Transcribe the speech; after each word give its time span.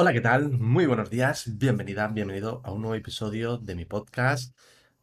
Hola, 0.00 0.12
¿qué 0.12 0.20
tal? 0.20 0.52
Muy 0.52 0.86
buenos 0.86 1.10
días, 1.10 1.58
bienvenida, 1.58 2.06
bienvenido 2.06 2.60
a 2.64 2.70
un 2.70 2.82
nuevo 2.82 2.94
episodio 2.94 3.56
de 3.58 3.74
mi 3.74 3.84
podcast. 3.84 4.56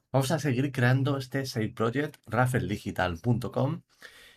Vamos 0.10 0.32
a 0.32 0.40
seguir 0.40 0.72
creando 0.72 1.18
este 1.18 1.46
side 1.46 1.74
project, 1.74 2.16
rafeldigital.com, 2.28 3.82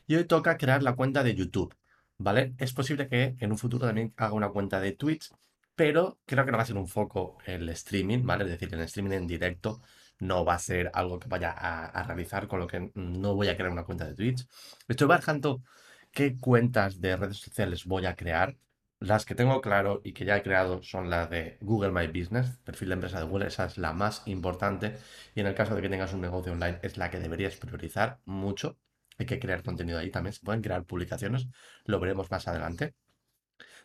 y 0.09 0.17
hoy 0.17 0.25
toca 0.25 0.57
crear 0.57 0.83
la 0.83 0.97
cuenta 0.97 1.23
de 1.23 1.37
YouTube, 1.37 1.77
¿vale? 2.17 2.55
Es 2.59 2.73
posible 2.73 3.09
que 3.09 3.37
en 3.39 3.53
un 3.53 3.59
futuro 3.59 3.87
también 3.87 4.13
haga 4.17 4.33
una 4.33 4.49
cuenta 4.49 4.81
de 4.81 4.91
Twitch, 4.91 5.31
pero 5.77 6.19
creo 6.27 6.45
que 6.45 6.51
no 6.51 6.57
va 6.57 6.65
a 6.65 6.67
ser 6.67 6.77
un 6.77 6.89
foco 6.89 7.39
el 7.47 7.69
streaming, 7.69 8.25
¿vale? 8.27 8.43
Es 8.43 8.51
decir, 8.51 8.75
el 8.75 8.81
streaming 8.81 9.13
en 9.13 9.27
directo 9.29 9.81
no 10.19 10.45
va 10.45 10.55
a 10.55 10.59
ser 10.59 10.91
algo 10.93 11.21
que 11.21 11.29
vaya 11.29 11.53
a, 11.53 12.03
realizar, 12.03 12.49
con 12.49 12.59
lo 12.59 12.67
que 12.67 12.91
no 12.97 13.37
voy 13.37 13.47
a 13.47 13.57
crear 13.57 13.71
una 13.71 13.85
cuenta 13.85 14.07
de 14.07 14.15
Twitch. 14.17 14.45
Estoy 14.89 15.07
barajando 15.07 15.63
qué 16.11 16.37
cuentas 16.37 17.01
de 17.01 17.17
redes 17.17 17.37
sociales 17.37 17.85
voy 17.85 18.07
a 18.07 18.17
crear 18.17 18.57
las 19.01 19.25
que 19.25 19.35
tengo 19.35 19.61
claro 19.61 20.01
y 20.03 20.13
que 20.13 20.25
ya 20.25 20.37
he 20.37 20.43
creado 20.43 20.83
son 20.83 21.09
las 21.09 21.31
de 21.31 21.57
Google 21.61 21.93
My 21.93 22.07
Business, 22.09 22.59
perfil 22.65 22.89
de 22.89 22.95
empresa 22.95 23.19
de 23.21 23.27
Google, 23.27 23.47
esa 23.47 23.67
es 23.67 23.79
la 23.79 23.93
más 23.93 24.23
importante 24.27 24.97
y 25.35 25.41
en 25.41 25.47
el 25.47 25.55
caso 25.55 25.75
de 25.75 25.83
que 25.83 25.89
tengas 25.89 26.13
un 26.13 26.21
negocio 26.21 26.53
online 26.53 26.81
es 26.83 26.97
la 26.97 27.11
que 27.11 27.21
deberías 27.21 27.57
priorizar 27.57 28.21
mucho. 28.25 28.79
Hay 29.19 29.27
que 29.27 29.39
crear 29.39 29.63
contenido 29.63 29.99
ahí 29.99 30.11
también, 30.11 30.33
se 30.33 30.41
pueden 30.45 30.63
crear 30.63 30.85
publicaciones, 30.85 31.49
lo 31.85 32.01
veremos 32.01 32.31
más 32.31 32.49
adelante. 32.49 32.95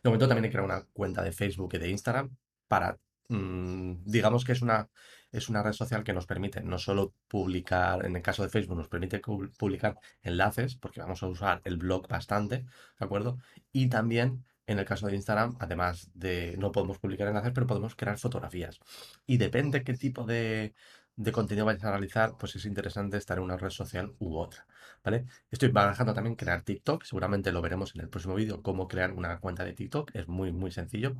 De 0.04 0.09
momento 0.09 0.27
también 0.27 0.45
he 0.45 0.49
creado 0.49 0.66
una 0.66 0.85
cuenta 0.94 1.23
de 1.23 1.32
Facebook 1.32 1.73
y 1.76 1.77
de 1.77 1.90
Instagram 1.90 2.35
para, 2.68 2.98
mmm, 3.30 4.04
digamos 4.05 4.43
que 4.45 4.52
es 4.52 4.62
una, 4.62 4.90
es 5.32 5.49
una 5.49 5.63
red 5.63 5.73
social 5.73 6.04
que 6.04 6.13
nos 6.13 6.26
permite 6.26 6.62
no 6.62 6.77
solo 6.77 7.13
publicar, 7.27 8.05
en 8.05 8.16
el 8.16 8.21
caso 8.21 8.43
de 8.43 8.49
Facebook 8.49 8.77
nos 8.77 8.90
permite 8.90 9.20
publicar 9.20 9.98
enlaces, 10.21 10.76
porque 10.76 11.02
vamos 11.02 11.23
a 11.23 11.27
usar 11.27 11.62
el 11.63 11.77
blog 11.77 12.07
bastante, 12.07 12.66
¿de 12.99 13.05
acuerdo? 13.05 13.38
Y 13.71 13.90
también 13.90 14.43
en 14.67 14.80
el 14.80 14.85
caso 14.85 15.08
de 15.08 15.16
Instagram, 15.16 15.55
además 15.59 16.09
de 16.13 16.55
no 16.58 16.71
podemos 16.71 16.99
publicar 16.99 17.27
enlaces, 17.27 17.52
pero 17.54 17.67
podemos 17.67 17.95
crear 17.95 18.17
fotografías. 18.17 18.80
Y 19.26 19.38
depende 19.38 19.84
qué 19.84 19.94
tipo 19.94 20.26
de, 20.26 20.74
de 21.15 21.32
contenido 21.32 21.65
vayas 21.65 21.84
a 21.84 21.91
realizar, 21.91 22.38
pues 22.38 22.55
es 22.55 22.65
interesante 22.65 23.18
estar 23.18 23.38
en 23.38 23.43
una 23.43 23.57
red 23.57 23.70
social 23.70 24.15
u 24.20 24.38
otra, 24.38 24.65
¿vale? 25.04 25.26
Estoy 25.51 25.70
barajando 25.70 26.13
también 26.13 26.35
crear 26.35 26.63
TikTok, 26.63 27.04
seguramente 27.04 27.51
lo 27.51 27.62
veremos 27.62 27.93
en 27.96 28.01
el 28.01 28.10
próximo 28.10 28.35
vídeo, 28.35 28.62
cómo 28.62 28.88
crear 28.88 29.12
una 29.12 29.40
cuenta 29.40 29.63
de 29.63 29.73
TikTok, 29.73 30.12
es 30.15 30.27
muy, 30.27 30.51
muy 30.51 30.71
sencillo. 30.71 31.16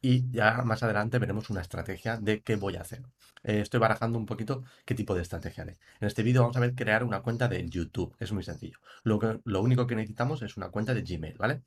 Y 0.00 0.30
ya 0.30 0.62
más 0.64 0.82
adelante 0.82 1.18
veremos 1.18 1.50
una 1.50 1.60
estrategia 1.60 2.16
de 2.18 2.40
qué 2.42 2.56
voy 2.56 2.76
a 2.76 2.82
hacer. 2.82 3.02
Eh, 3.42 3.60
estoy 3.60 3.80
barajando 3.80 4.18
un 4.18 4.26
poquito 4.26 4.64
qué 4.84 4.94
tipo 4.94 5.14
de 5.14 5.22
estrategia 5.22 5.62
haré. 5.64 5.78
En 6.00 6.06
este 6.08 6.22
vídeo 6.22 6.42
vamos 6.42 6.56
a 6.56 6.60
ver 6.60 6.74
crear 6.74 7.04
una 7.04 7.20
cuenta 7.22 7.48
de 7.48 7.68
YouTube. 7.68 8.14
Es 8.18 8.32
muy 8.32 8.42
sencillo. 8.44 8.78
Lo, 9.02 9.18
que, 9.18 9.40
lo 9.44 9.60
único 9.60 9.86
que 9.86 9.96
necesitamos 9.96 10.42
es 10.42 10.56
una 10.56 10.70
cuenta 10.70 10.94
de 10.94 11.02
Gmail, 11.02 11.36
¿vale? 11.38 11.62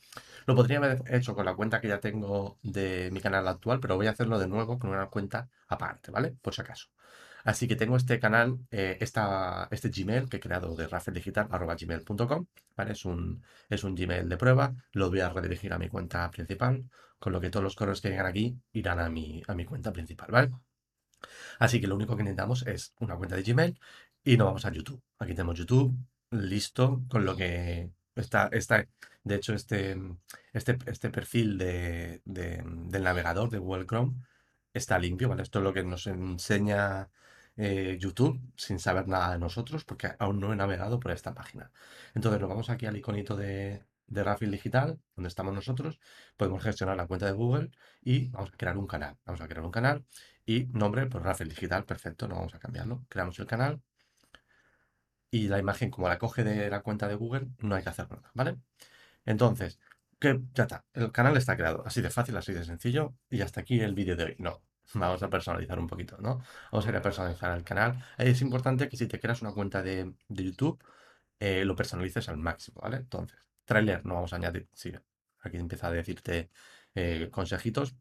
Lo 0.46 0.56
podría 0.56 0.78
haber 0.78 1.04
hecho 1.08 1.36
con 1.36 1.46
la 1.46 1.56
cuenta 1.56 1.82
que 1.82 1.88
ya 1.90 2.00
tengo 2.00 2.58
de 2.64 3.10
mi 3.12 3.22
canal 3.22 3.48
actual, 3.48 3.80
pero 3.80 3.96
voy 3.96 4.08
a 4.08 4.12
hacerlo 4.12 4.40
de 4.40 4.48
nuevo 4.48 4.80
con 4.80 4.92
una 4.92 5.08
cuenta 5.08 5.50
aparte, 5.68 6.12
¿vale? 6.12 6.36
Por 6.42 6.54
si 6.54 6.62
acaso. 6.62 6.88
Así 7.44 7.68
que 7.68 7.76
tengo 7.76 7.96
este 7.98 8.20
canal, 8.20 8.60
eh, 8.72 8.98
este 9.00 9.90
Gmail 9.90 10.30
que 10.30 10.38
he 10.38 10.40
creado 10.40 10.76
de 10.76 10.88
rafeldigital.gmail.com, 10.88 12.46
¿vale? 12.76 12.92
Es 12.92 13.06
un, 13.06 13.44
es 13.70 13.84
un 13.84 13.96
Gmail 13.96 14.30
de 14.30 14.38
prueba, 14.38 14.76
lo 14.94 15.10
voy 15.10 15.22
a 15.22 15.30
redirigir 15.30 15.74
a 15.74 15.80
mi 15.80 15.90
cuenta 15.90 16.30
principal, 16.32 16.90
con 17.20 17.34
lo 17.34 17.42
que 17.42 17.50
todos 17.50 17.64
los 17.64 17.76
correos 17.76 18.02
que 18.02 18.10
llegan 18.10 18.26
aquí 18.26 18.58
irán 18.74 19.00
a 19.00 19.10
mi, 19.10 19.44
a 19.48 19.56
mi 19.56 19.66
cuenta 19.66 19.92
principal, 19.92 20.30
¿vale? 20.32 20.52
Así 21.60 21.80
que 21.80 21.88
lo 21.88 21.96
único 21.96 22.16
que 22.18 22.24
necesitamos 22.24 22.66
es 22.68 22.94
una 23.00 23.16
cuenta 23.16 23.36
de 23.36 23.44
Gmail 23.44 23.80
y 24.24 24.38
nos 24.38 24.48
vamos 24.48 24.66
a 24.66 24.72
YouTube. 24.72 25.02
Aquí 25.20 25.34
tenemos 25.34 25.58
YouTube 25.58 25.96
listo 26.32 27.04
con 27.10 27.26
lo 27.26 27.36
que 27.36 27.92
está, 28.16 28.50
está 28.52 28.86
de 29.24 29.36
hecho, 29.36 29.54
este, 29.54 29.98
este, 30.54 30.78
este 30.88 31.10
perfil 31.10 31.58
de, 31.58 32.22
del 32.26 33.04
navegador 33.04 33.50
de 33.50 33.60
Google 33.60 33.86
Chrome 33.86 34.16
está 34.74 34.98
limpio, 35.00 35.30
¿vale? 35.30 35.44
Esto 35.44 35.60
es 35.60 35.64
lo 35.64 35.74
que 35.74 35.84
nos 35.84 36.08
enseña 36.08 37.10
eh, 37.58 37.98
YouTube 38.00 38.40
sin 38.56 38.80
saber 38.80 39.08
nada 39.08 39.34
de 39.34 39.40
nosotros 39.40 39.86
porque 39.86 40.12
aún 40.20 40.40
no 40.40 40.54
he 40.54 40.56
navegado 40.56 41.00
por 41.00 41.12
esta 41.12 41.34
página. 41.34 41.72
Entonces 42.14 42.40
nos 42.42 42.50
vamos 42.50 42.70
aquí 42.70 42.86
al 42.86 42.98
iconito 42.98 43.36
de, 43.36 43.84
de 44.08 44.24
Rafael 44.24 44.52
Digital, 44.52 45.00
donde 45.16 45.30
estamos 45.30 45.54
nosotros, 45.54 46.00
podemos 46.38 46.64
gestionar 46.64 46.98
la 46.98 47.08
cuenta 47.08 47.26
de 47.26 47.32
Google 47.34 47.72
y 48.02 48.30
vamos 48.30 48.52
a 48.54 48.58
crear 48.58 48.78
un 48.78 48.88
canal. 48.88 49.18
Vamos 49.26 49.42
a 49.42 49.48
crear 49.48 49.66
un 49.66 49.72
canal 49.72 50.06
y 50.46 50.66
nombre, 50.66 51.08
pues 51.08 51.24
Rafael 51.24 51.50
Digital, 51.50 51.86
perfecto, 51.86 52.28
no 52.28 52.36
vamos 52.36 52.54
a 52.56 52.60
cambiarlo. 52.60 53.06
Creamos 53.10 53.40
el 53.40 53.48
canal 53.48 53.82
y 55.32 55.48
la 55.48 55.60
imagen, 55.60 55.90
como 55.92 56.10
la 56.10 56.18
coge 56.20 56.44
de 56.44 56.70
la 56.70 56.82
cuenta 56.82 57.08
de 57.08 57.16
Google, 57.16 57.48
no 57.60 57.76
hay 57.76 57.84
que 57.84 57.90
hacer 57.90 58.10
nada, 58.10 58.32
¿vale? 58.34 58.58
Entonces, 59.26 59.80
ya 60.54 60.64
está, 60.64 60.86
el 60.94 61.12
canal 61.12 61.38
está 61.38 61.56
creado, 61.58 61.84
así 61.86 62.02
de 62.02 62.10
fácil, 62.10 62.38
así 62.38 62.54
de 62.54 62.66
sencillo, 62.66 63.16
y 63.30 63.42
hasta 63.42 63.62
aquí 63.62 63.80
el 63.82 63.94
vídeo 63.96 64.16
de 64.16 64.26
hoy. 64.26 64.36
No, 64.40 64.62
vamos 64.96 65.24
a 65.24 65.30
personalizar 65.30 65.80
un 65.80 65.88
poquito, 65.88 66.18
¿no? 66.20 66.42
Vamos 66.72 66.86
a 66.86 66.90
ir 66.90 66.96
a 66.96 67.02
personalizar 67.02 67.58
el 67.58 67.64
canal. 67.64 68.04
Es 68.18 68.42
importante 68.42 68.90
que 68.90 68.98
si 68.98 69.08
te 69.08 69.20
creas 69.20 69.42
una 69.42 69.54
cuenta 69.54 69.82
de, 69.84 70.14
de 70.28 70.44
YouTube, 70.44 70.84
eh, 71.42 71.66
lo 71.66 71.76
personalices 71.76 72.30
al 72.30 72.38
máximo, 72.38 72.82
¿vale? 72.82 72.98
Entonces, 72.98 73.40
trailer 73.66 74.06
no 74.06 74.16
vamos 74.16 74.32
a 74.34 74.36
añadir, 74.38 74.70
sí, 74.74 74.94
aquí 75.40 75.58
empieza 75.58 75.88
a 75.88 75.92
decirte 75.92 76.52
eh, 76.96 77.30
consejitos. 77.32 77.96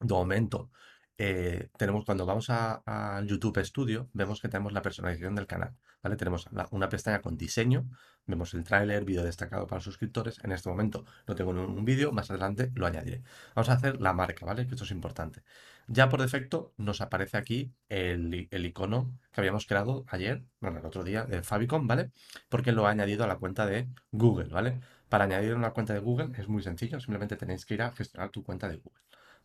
De 0.00 0.14
momento, 0.14 0.70
eh, 1.18 1.70
tenemos 1.78 2.04
cuando 2.04 2.26
vamos 2.26 2.48
a, 2.50 2.82
YouTube 3.26 3.64
Studio, 3.64 4.10
vemos 4.14 4.40
que 4.40 4.48
tenemos 4.48 4.72
la 4.72 4.82
personalización 4.82 5.34
del 5.34 5.46
canal, 5.46 5.76
¿vale? 6.02 6.16
Tenemos 6.16 6.48
una 6.70 6.88
pestaña 6.88 7.20
con 7.20 7.36
diseño, 7.36 7.88
vemos 8.26 8.54
el 8.54 8.64
tráiler, 8.64 9.04
vídeo 9.04 9.24
destacado 9.24 9.66
para 9.66 9.80
suscriptores. 9.80 10.38
En 10.44 10.52
este 10.52 10.68
momento 10.68 11.04
no 11.26 11.34
tengo 11.34 11.50
un 11.50 11.84
vídeo, 11.84 12.12
más 12.12 12.30
adelante 12.30 12.70
lo 12.74 12.86
añadiré. 12.86 13.22
Vamos 13.54 13.68
a 13.68 13.74
hacer 13.74 14.00
la 14.00 14.12
marca, 14.12 14.46
¿vale? 14.46 14.66
Que 14.66 14.74
esto 14.74 14.84
es 14.84 14.90
importante. 14.90 15.42
Ya 15.86 16.08
por 16.08 16.20
defecto 16.20 16.72
nos 16.76 17.00
aparece 17.00 17.36
aquí 17.36 17.72
el, 17.88 18.48
icono 18.50 19.18
que 19.32 19.40
habíamos 19.40 19.66
creado 19.66 20.04
ayer, 20.08 20.44
bueno, 20.60 20.78
el 20.78 20.86
otro 20.86 21.04
día, 21.04 21.24
de 21.24 21.42
Fabicon, 21.42 21.86
¿vale? 21.86 22.10
Porque 22.48 22.72
lo 22.72 22.86
ha 22.86 22.90
añadido 22.90 23.24
a 23.24 23.26
la 23.26 23.36
cuenta 23.36 23.66
de 23.66 23.88
Google, 24.10 24.48
¿vale? 24.48 24.80
Para 25.08 25.24
añadir 25.24 25.54
una 25.54 25.72
cuenta 25.72 25.92
de 25.92 26.00
Google 26.00 26.30
es 26.38 26.48
muy 26.48 26.62
sencillo, 26.62 27.00
simplemente 27.00 27.36
tenéis 27.36 27.66
que 27.66 27.74
ir 27.74 27.82
a 27.82 27.92
gestionar 27.92 28.30
tu 28.30 28.42
cuenta 28.42 28.68
de 28.68 28.76
Google. 28.76 29.02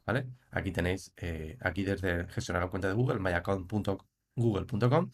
¿vale? 0.07 0.27
Aquí 0.51 0.71
tenéis, 0.71 1.13
eh, 1.17 1.57
aquí 1.61 1.83
desde 1.83 2.27
gestionar 2.29 2.63
la 2.63 2.69
cuenta 2.69 2.87
de 2.87 2.93
Google, 2.95 3.19
myaccount.google.com 3.19 5.11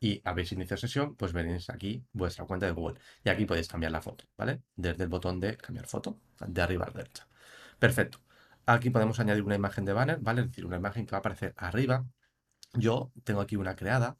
y 0.00 0.20
habéis 0.24 0.52
iniciado 0.52 0.78
sesión, 0.80 1.16
pues 1.16 1.32
veréis 1.32 1.70
aquí 1.70 2.04
vuestra 2.12 2.44
cuenta 2.46 2.66
de 2.66 2.72
Google. 2.72 2.98
Y 3.24 3.28
aquí 3.30 3.46
podéis 3.46 3.68
cambiar 3.68 3.92
la 3.92 4.00
foto, 4.02 4.24
¿vale? 4.36 4.62
Desde 4.74 5.04
el 5.04 5.08
botón 5.08 5.40
de 5.40 5.56
cambiar 5.56 5.86
foto, 5.86 6.20
de 6.46 6.62
arriba 6.62 6.84
a 6.84 6.88
la 6.88 6.94
derecha. 6.94 7.28
Perfecto. 7.78 8.20
Aquí 8.66 8.90
podemos 8.90 9.20
añadir 9.20 9.42
una 9.44 9.54
imagen 9.54 9.84
de 9.84 9.92
banner, 9.92 10.18
¿vale? 10.20 10.42
Es 10.42 10.48
decir, 10.48 10.66
una 10.66 10.76
imagen 10.76 11.06
que 11.06 11.12
va 11.12 11.18
a 11.18 11.20
aparecer 11.20 11.54
arriba. 11.56 12.04
Yo 12.74 13.12
tengo 13.24 13.40
aquí 13.40 13.56
una 13.56 13.76
creada, 13.76 14.16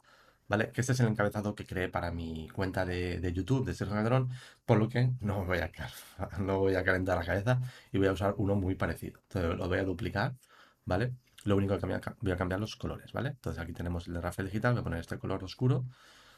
¿vale? 0.48 0.70
Que 0.72 0.80
este 0.80 0.92
es 0.92 1.00
el 1.00 1.08
encabezado 1.08 1.54
que 1.54 1.66
creé 1.66 1.88
para 1.88 2.10
mi 2.12 2.48
cuenta 2.50 2.84
de, 2.86 3.20
de 3.20 3.32
YouTube 3.32 3.66
de 3.66 3.74
Sergio 3.74 3.94
Calderón, 3.96 4.30
por 4.64 4.78
lo 4.78 4.88
que 4.88 5.10
no 5.20 5.44
voy, 5.44 5.58
a, 5.58 5.70
no 6.40 6.60
voy 6.60 6.74
a 6.76 6.84
calentar 6.84 7.18
la 7.18 7.24
cabeza 7.24 7.60
y 7.92 7.98
voy 7.98 8.08
a 8.08 8.12
usar 8.12 8.34
uno 8.38 8.54
muy 8.56 8.74
parecido. 8.76 9.20
Entonces 9.22 9.58
lo 9.58 9.68
voy 9.68 9.78
a 9.78 9.84
duplicar, 9.84 10.36
¿vale? 10.84 11.14
Lo 11.46 11.56
único 11.56 11.78
que 11.78 11.86
voy 11.86 12.32
a 12.32 12.36
cambiar 12.36 12.60
los 12.60 12.76
colores, 12.76 13.12
¿vale? 13.12 13.30
Entonces 13.30 13.62
aquí 13.62 13.72
tenemos 13.72 14.06
el 14.06 14.14
de 14.14 14.20
Rafael 14.20 14.48
Digital, 14.48 14.74
voy 14.74 14.80
a 14.80 14.84
poner 14.84 15.00
este 15.00 15.18
color 15.18 15.42
oscuro, 15.42 15.86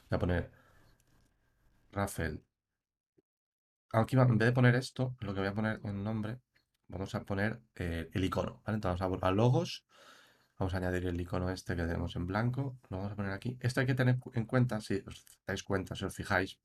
voy 0.09 0.17
a 0.17 0.19
poner 0.19 0.51
Rafael. 1.93 2.45
Aquí 3.93 4.17
en 4.17 4.39
vez 4.39 4.47
de 4.47 4.53
poner 4.53 4.75
esto, 4.77 5.17
lo 5.21 5.35
que 5.35 5.41
voy 5.41 5.49
a 5.49 5.55
poner 5.55 5.81
en 5.83 6.05
nombre, 6.05 6.41
vamos 6.89 7.15
a 7.15 7.25
poner 7.25 7.61
eh, 7.75 8.09
el 8.13 8.25
icono, 8.25 8.63
¿vale? 8.65 8.77
Entonces 8.77 9.01
vamos 9.01 9.23
a, 9.23 9.29
a 9.29 9.33
logos, 9.33 9.87
Vamos 10.59 10.75
a 10.75 10.79
añadir 10.79 11.07
el 11.07 11.21
icono 11.21 11.51
este 11.51 11.77
que 11.77 11.83
tenemos 11.83 12.17
en 12.17 12.27
blanco. 12.27 12.79
Lo 12.91 12.97
vamos 12.97 13.13
a 13.13 13.17
poner 13.17 13.33
aquí. 13.33 13.57
Esto 13.61 13.81
hay 13.81 13.87
que 13.87 13.95
tener 13.95 14.19
en 14.35 14.45
cuenta, 14.45 14.81
si 14.81 15.03
os 15.07 15.25
dais 15.47 15.63
cuenta, 15.63 15.95
si 15.95 16.05
os 16.05 16.15
fijáis, 16.15 16.59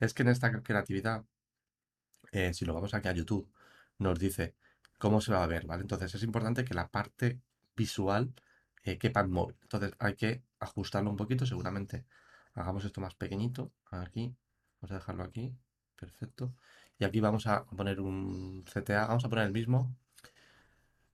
es 0.00 0.12
que 0.12 0.22
en 0.22 0.28
esta 0.28 0.50
creatividad, 0.62 1.24
eh, 2.32 2.52
si 2.52 2.64
lo 2.64 2.74
vamos 2.74 2.94
aquí 2.94 3.08
a 3.08 3.12
YouTube, 3.12 3.48
nos 3.98 4.18
dice 4.18 4.56
cómo 4.98 5.20
se 5.20 5.32
va 5.32 5.44
a 5.44 5.46
ver, 5.46 5.66
¿vale? 5.66 5.82
Entonces 5.82 6.12
es 6.14 6.22
importante 6.24 6.64
que 6.64 6.74
la 6.74 6.88
parte 6.88 7.40
visual 7.76 8.34
eh, 8.84 8.98
quepa 8.98 9.20
en 9.20 9.30
móvil. 9.30 9.56
Entonces 9.62 9.92
hay 9.98 10.14
que 10.16 10.42
ajustarlo 10.60 11.10
un 11.10 11.16
poquito, 11.16 11.46
seguramente 11.46 12.04
hagamos 12.54 12.84
esto 12.84 13.00
más 13.00 13.14
pequeñito, 13.14 13.72
aquí, 13.90 14.34
vamos 14.80 14.92
a 14.92 14.94
dejarlo 14.94 15.24
aquí, 15.24 15.54
perfecto. 15.96 16.54
Y 16.98 17.04
aquí 17.04 17.20
vamos 17.20 17.46
a 17.46 17.64
poner 17.64 18.00
un 18.00 18.64
CTA, 18.64 19.06
vamos 19.06 19.24
a 19.24 19.28
poner 19.28 19.46
el 19.46 19.52
mismo 19.52 19.96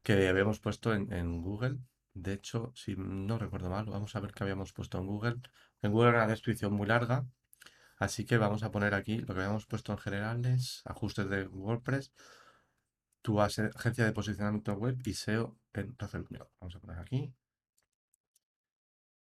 que 0.02 0.28
habíamos 0.28 0.58
puesto 0.60 0.94
en, 0.94 1.42
Google, 1.42 1.78
de 2.14 2.32
hecho, 2.32 2.72
si 2.74 2.96
no 2.96 3.38
recuerdo 3.38 3.68
mal, 3.70 3.84
vamos 3.86 4.16
a 4.16 4.20
ver 4.20 4.32
qué 4.32 4.42
habíamos 4.42 4.72
puesto 4.72 4.98
en 4.98 5.06
Google. 5.06 5.36
En 5.82 5.92
Google 5.92 6.10
era 6.10 6.18
una 6.20 6.28
descripción 6.28 6.72
muy 6.72 6.86
larga, 6.86 7.26
así 7.98 8.24
que 8.24 8.38
vamos 8.38 8.62
a 8.62 8.70
poner 8.70 8.94
aquí 8.94 9.18
lo 9.18 9.34
que 9.34 9.40
habíamos 9.40 9.66
puesto 9.66 9.92
en 9.92 9.98
generales, 9.98 10.82
ajustes 10.86 11.28
de 11.28 11.46
WordPress, 11.46 12.12
tu 13.22 13.40
agencia 13.40 14.04
de 14.04 14.12
posicionamiento 14.12 14.74
web 14.74 14.98
y 15.04 15.14
SEO 15.14 15.58
en 15.74 15.96
Unión. 16.30 16.48
Vamos 16.60 16.76
a 16.76 16.80
poner 16.80 16.98
aquí. 16.98 17.34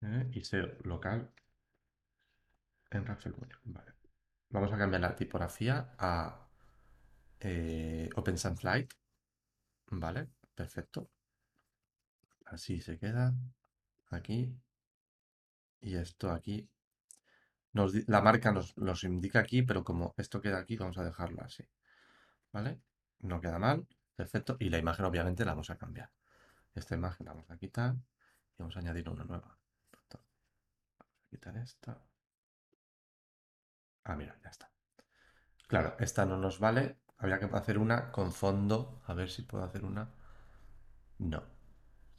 ¿eh? 0.01 0.29
Y 0.33 0.43
SEO 0.43 0.67
local 0.83 1.31
en 2.91 3.05
Rafael. 3.05 3.35
Vale. 3.63 3.93
Vamos 4.49 4.71
a 4.71 4.77
cambiar 4.77 5.01
la 5.01 5.15
tipografía 5.15 5.93
a 5.97 6.47
eh, 7.39 8.09
Open 8.15 8.37
Flight. 8.37 8.93
¿Vale? 9.91 10.27
Perfecto. 10.55 11.09
Así 12.45 12.81
se 12.81 12.97
queda. 12.97 13.33
Aquí. 14.09 14.53
Y 15.81 15.95
esto 15.95 16.31
aquí. 16.31 16.69
la 18.07 18.21
marca 18.21 18.51
nos, 18.51 18.77
nos 18.77 19.03
indica 19.03 19.39
aquí, 19.39 19.61
pero 19.63 19.83
como 19.83 20.13
esto 20.17 20.41
queda 20.41 20.59
aquí, 20.59 20.77
vamos 20.77 20.97
a 20.97 21.03
dejarlo 21.03 21.41
así. 21.43 21.63
¿Vale? 22.51 22.81
No 23.19 23.41
queda 23.41 23.59
mal. 23.59 23.87
Perfecto. 24.15 24.57
Y 24.59 24.69
la 24.69 24.77
imagen 24.77 25.05
obviamente 25.05 25.45
la 25.45 25.51
vamos 25.51 25.69
a 25.69 25.77
cambiar. 25.77 26.11
Esta 26.73 26.95
imagen 26.95 27.25
la 27.25 27.33
vamos 27.33 27.49
a 27.49 27.57
quitar 27.57 27.95
y 27.95 28.57
vamos 28.59 28.75
a 28.75 28.79
añadir 28.79 29.09
una 29.09 29.23
nueva. 29.23 29.57
Vamos 29.91 30.15
a 30.99 31.29
quitar 31.29 31.55
esta. 31.57 32.01
Ah, 34.03 34.15
mira, 34.15 34.35
ya 34.43 34.49
está. 34.49 34.71
Claro, 35.67 35.95
esta 35.99 36.25
no 36.25 36.37
nos 36.37 36.59
vale. 36.59 36.97
Habría 37.17 37.39
que 37.39 37.45
hacer 37.45 37.77
una 37.77 38.11
con 38.11 38.31
fondo. 38.31 39.01
A 39.05 39.13
ver 39.13 39.29
si 39.29 39.41
puedo 39.43 39.63
hacer 39.63 39.83
una. 39.85 40.09
No. 41.19 41.43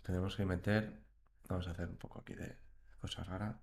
Tenemos 0.02 0.36
que 0.36 0.44
meter... 0.46 1.02
Vamos 1.48 1.66
a 1.68 1.70
hacer 1.72 1.88
un 1.88 1.96
poco 1.96 2.20
aquí 2.20 2.34
de 2.34 2.58
cosas 3.00 3.26
raras. 3.26 3.56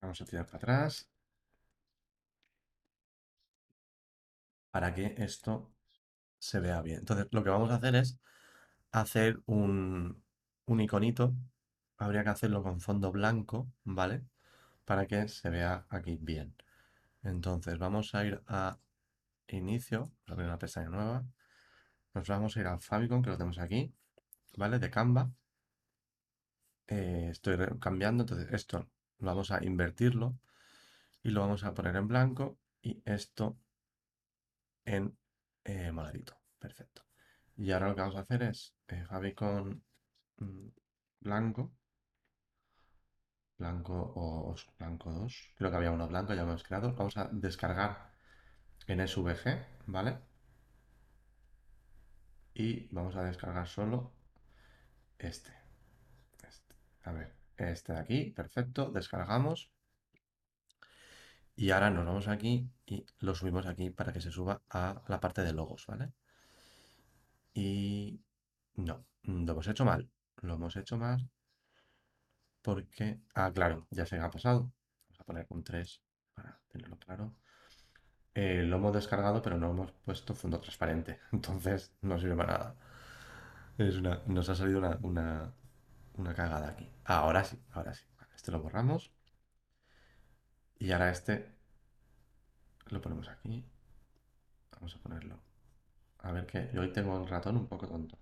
Vamos 0.00 0.20
a 0.20 0.24
tirar 0.24 0.46
para 0.46 0.58
atrás. 0.58 1.13
Para 4.74 4.92
que 4.92 5.14
esto 5.18 5.70
se 6.40 6.58
vea 6.58 6.82
bien. 6.82 6.98
Entonces, 6.98 7.28
lo 7.30 7.44
que 7.44 7.50
vamos 7.50 7.70
a 7.70 7.76
hacer 7.76 7.94
es 7.94 8.18
hacer 8.90 9.40
un, 9.46 10.20
un 10.66 10.80
iconito. 10.80 11.32
Habría 11.96 12.24
que 12.24 12.30
hacerlo 12.30 12.64
con 12.64 12.80
fondo 12.80 13.12
blanco, 13.12 13.70
¿vale? 13.84 14.24
Para 14.84 15.06
que 15.06 15.28
se 15.28 15.48
vea 15.50 15.86
aquí 15.90 16.18
bien. 16.20 16.56
Entonces, 17.22 17.78
vamos 17.78 18.16
a 18.16 18.26
ir 18.26 18.42
a 18.48 18.80
inicio, 19.46 20.10
abrir 20.26 20.48
una 20.48 20.58
pestaña 20.58 20.88
nueva. 20.88 21.24
Nos 22.14 22.26
vamos 22.26 22.56
a 22.56 22.60
ir 22.60 22.66
al 22.66 22.80
Famicom, 22.80 23.22
que 23.22 23.30
lo 23.30 23.36
tenemos 23.36 23.60
aquí, 23.60 23.94
¿vale? 24.56 24.80
De 24.80 24.90
Canva. 24.90 25.30
Eh, 26.88 27.28
estoy 27.30 27.58
cambiando, 27.80 28.24
entonces 28.24 28.48
esto 28.52 28.88
lo 29.20 29.26
vamos 29.28 29.52
a 29.52 29.64
invertirlo 29.64 30.36
y 31.22 31.30
lo 31.30 31.42
vamos 31.42 31.64
a 31.64 31.74
poner 31.74 31.96
en 31.96 32.08
blanco 32.08 32.58
y 32.82 33.02
esto 33.04 33.56
en 34.84 35.16
eh. 35.64 35.92
Perfecto. 36.58 37.02
Y 37.56 37.70
ahora 37.72 37.88
lo 37.88 37.94
que 37.94 38.00
vamos 38.00 38.16
a 38.16 38.20
hacer 38.20 38.42
es 38.42 38.74
eh, 38.88 39.04
Famicom 39.06 39.80
mm, 40.38 40.68
blanco, 41.20 41.72
blanco 43.58 44.12
o 44.16 44.54
blanco 44.78 45.12
2, 45.12 45.52
creo 45.56 45.70
que 45.70 45.76
había 45.76 45.90
uno 45.92 46.08
blanco, 46.08 46.34
ya 46.34 46.42
lo 46.42 46.48
hemos 46.50 46.64
creado. 46.64 46.94
Vamos 46.94 47.16
a 47.16 47.28
descargar 47.32 48.12
en 48.86 49.00
SVG, 49.00 49.66
¿vale? 49.86 50.18
y 52.54 52.86
vamos 52.92 53.16
a 53.16 53.24
descargar 53.24 53.66
solo 53.66 54.12
este. 55.18 55.52
este. 56.48 56.74
A 57.02 57.12
ver, 57.12 57.34
este 57.56 57.92
de 57.92 57.98
aquí, 57.98 58.30
perfecto, 58.30 58.90
descargamos. 58.90 59.70
Y 61.56 61.70
ahora 61.70 61.90
nos 61.90 62.04
vamos 62.04 62.28
aquí 62.28 62.68
y 62.86 63.06
lo 63.20 63.34
subimos 63.34 63.66
aquí 63.66 63.90
para 63.90 64.12
que 64.12 64.20
se 64.20 64.30
suba 64.30 64.62
a 64.70 65.02
la 65.08 65.20
parte 65.20 65.42
de 65.42 65.52
logos, 65.52 65.86
¿vale? 65.86 66.12
Y 67.54 68.20
no, 68.76 69.06
lo 69.22 69.52
hemos 69.52 69.68
hecho 69.68 69.84
mal. 69.84 70.10
Lo 70.42 70.54
hemos 70.54 70.76
hecho 70.76 70.98
mal 70.98 71.30
porque... 72.64 73.20
Ah, 73.34 73.52
claro, 73.52 73.86
ya 73.90 74.06
se 74.06 74.18
ha 74.18 74.30
pasado. 74.30 74.72
Vamos 75.06 75.20
a 75.20 75.24
poner 75.24 75.46
un 75.50 75.62
3 75.62 76.02
para 76.34 76.60
tenerlo 76.68 76.98
claro. 76.98 77.34
Eh, 78.34 78.64
lo 78.64 78.76
hemos 78.76 78.94
descargado, 78.94 79.42
pero 79.42 79.58
no 79.58 79.70
hemos 79.70 79.92
puesto 79.92 80.34
fondo 80.34 80.58
transparente. 80.60 81.20
Entonces 81.32 81.92
no 82.00 82.18
sirve 82.18 82.36
para 82.36 82.58
nada. 82.58 82.76
Es 83.78 83.96
una, 83.96 84.22
nos 84.26 84.48
ha 84.48 84.54
salido 84.54 84.78
una, 85.02 85.52
una, 86.14 86.34
cagada 86.34 86.68
aquí. 86.70 86.90
ahora 87.04 87.44
sí, 87.44 87.60
ahora 87.72 87.94
sí. 87.94 88.04
Este 88.34 88.50
lo 88.50 88.60
borramos. 88.60 89.12
Y 90.84 90.92
ahora 90.92 91.10
este 91.10 91.50
lo 92.88 93.00
ponemos 93.00 93.26
aquí. 93.28 93.64
Vamos 94.72 94.94
a 94.94 94.98
ponerlo. 94.98 95.40
A 96.18 96.30
ver 96.30 96.46
que 96.46 96.70
yo 96.74 96.82
hoy 96.82 96.92
tengo 96.92 97.16
el 97.16 97.26
ratón 97.26 97.56
un 97.56 97.66
poco 97.66 97.88
tonto. 97.88 98.18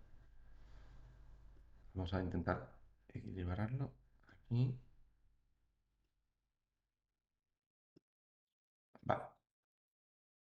Vamos 1.95 2.15
a 2.15 2.23
intentar 2.23 2.73
equilibrarlo 3.09 3.93
aquí. 4.29 4.79
Vale. 9.01 9.25